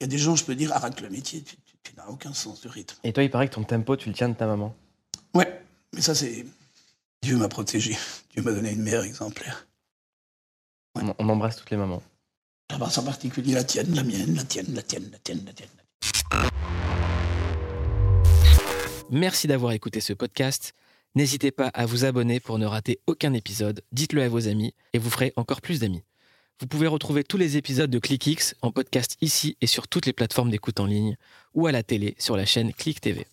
[0.00, 1.56] Il y a des gens, je peux dire, arrête le métier, tu,
[1.96, 2.96] n'as aucun sens du rythme.
[3.02, 4.74] Et toi, il paraît que ton tempo, tu le tiens de ta maman.
[5.32, 5.62] Ouais,
[5.94, 6.44] mais ça c'est.
[7.22, 7.96] Dieu m'a protégé.
[8.34, 9.66] Dieu m'a donné une mère exemplaire.
[10.94, 12.02] On, embrasse toutes les mamans.
[12.70, 15.68] J'embrasse en particulier la tienne, la mienne, la tienne, la tienne, la tienne, la tienne.
[15.76, 16.50] La tienne.
[19.10, 20.74] Merci d'avoir écouté ce podcast.
[21.14, 24.98] N'hésitez pas à vous abonner pour ne rater aucun épisode, dites-le à vos amis et
[24.98, 26.02] vous ferez encore plus d'amis.
[26.58, 30.14] Vous pouvez retrouver tous les épisodes de ClickX en podcast ici et sur toutes les
[30.14, 31.16] plateformes d'écoute en ligne
[31.52, 33.26] ou à la télé sur la chaîne Click TV.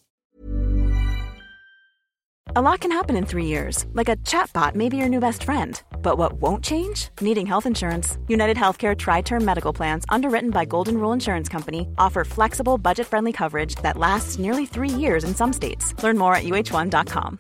[2.56, 5.46] A lot can happen in three years, like a chatbot may be your new best
[5.46, 5.82] friend.
[6.02, 7.08] But what won't change?
[7.22, 8.18] Needing health insurance.
[8.28, 13.08] United Healthcare Tri Term Medical Plans, underwritten by Golden Rule Insurance Company, offer flexible, budget
[13.08, 15.96] friendly coverage that lasts nearly three years in some states.
[16.04, 17.40] Learn more at uh1.com.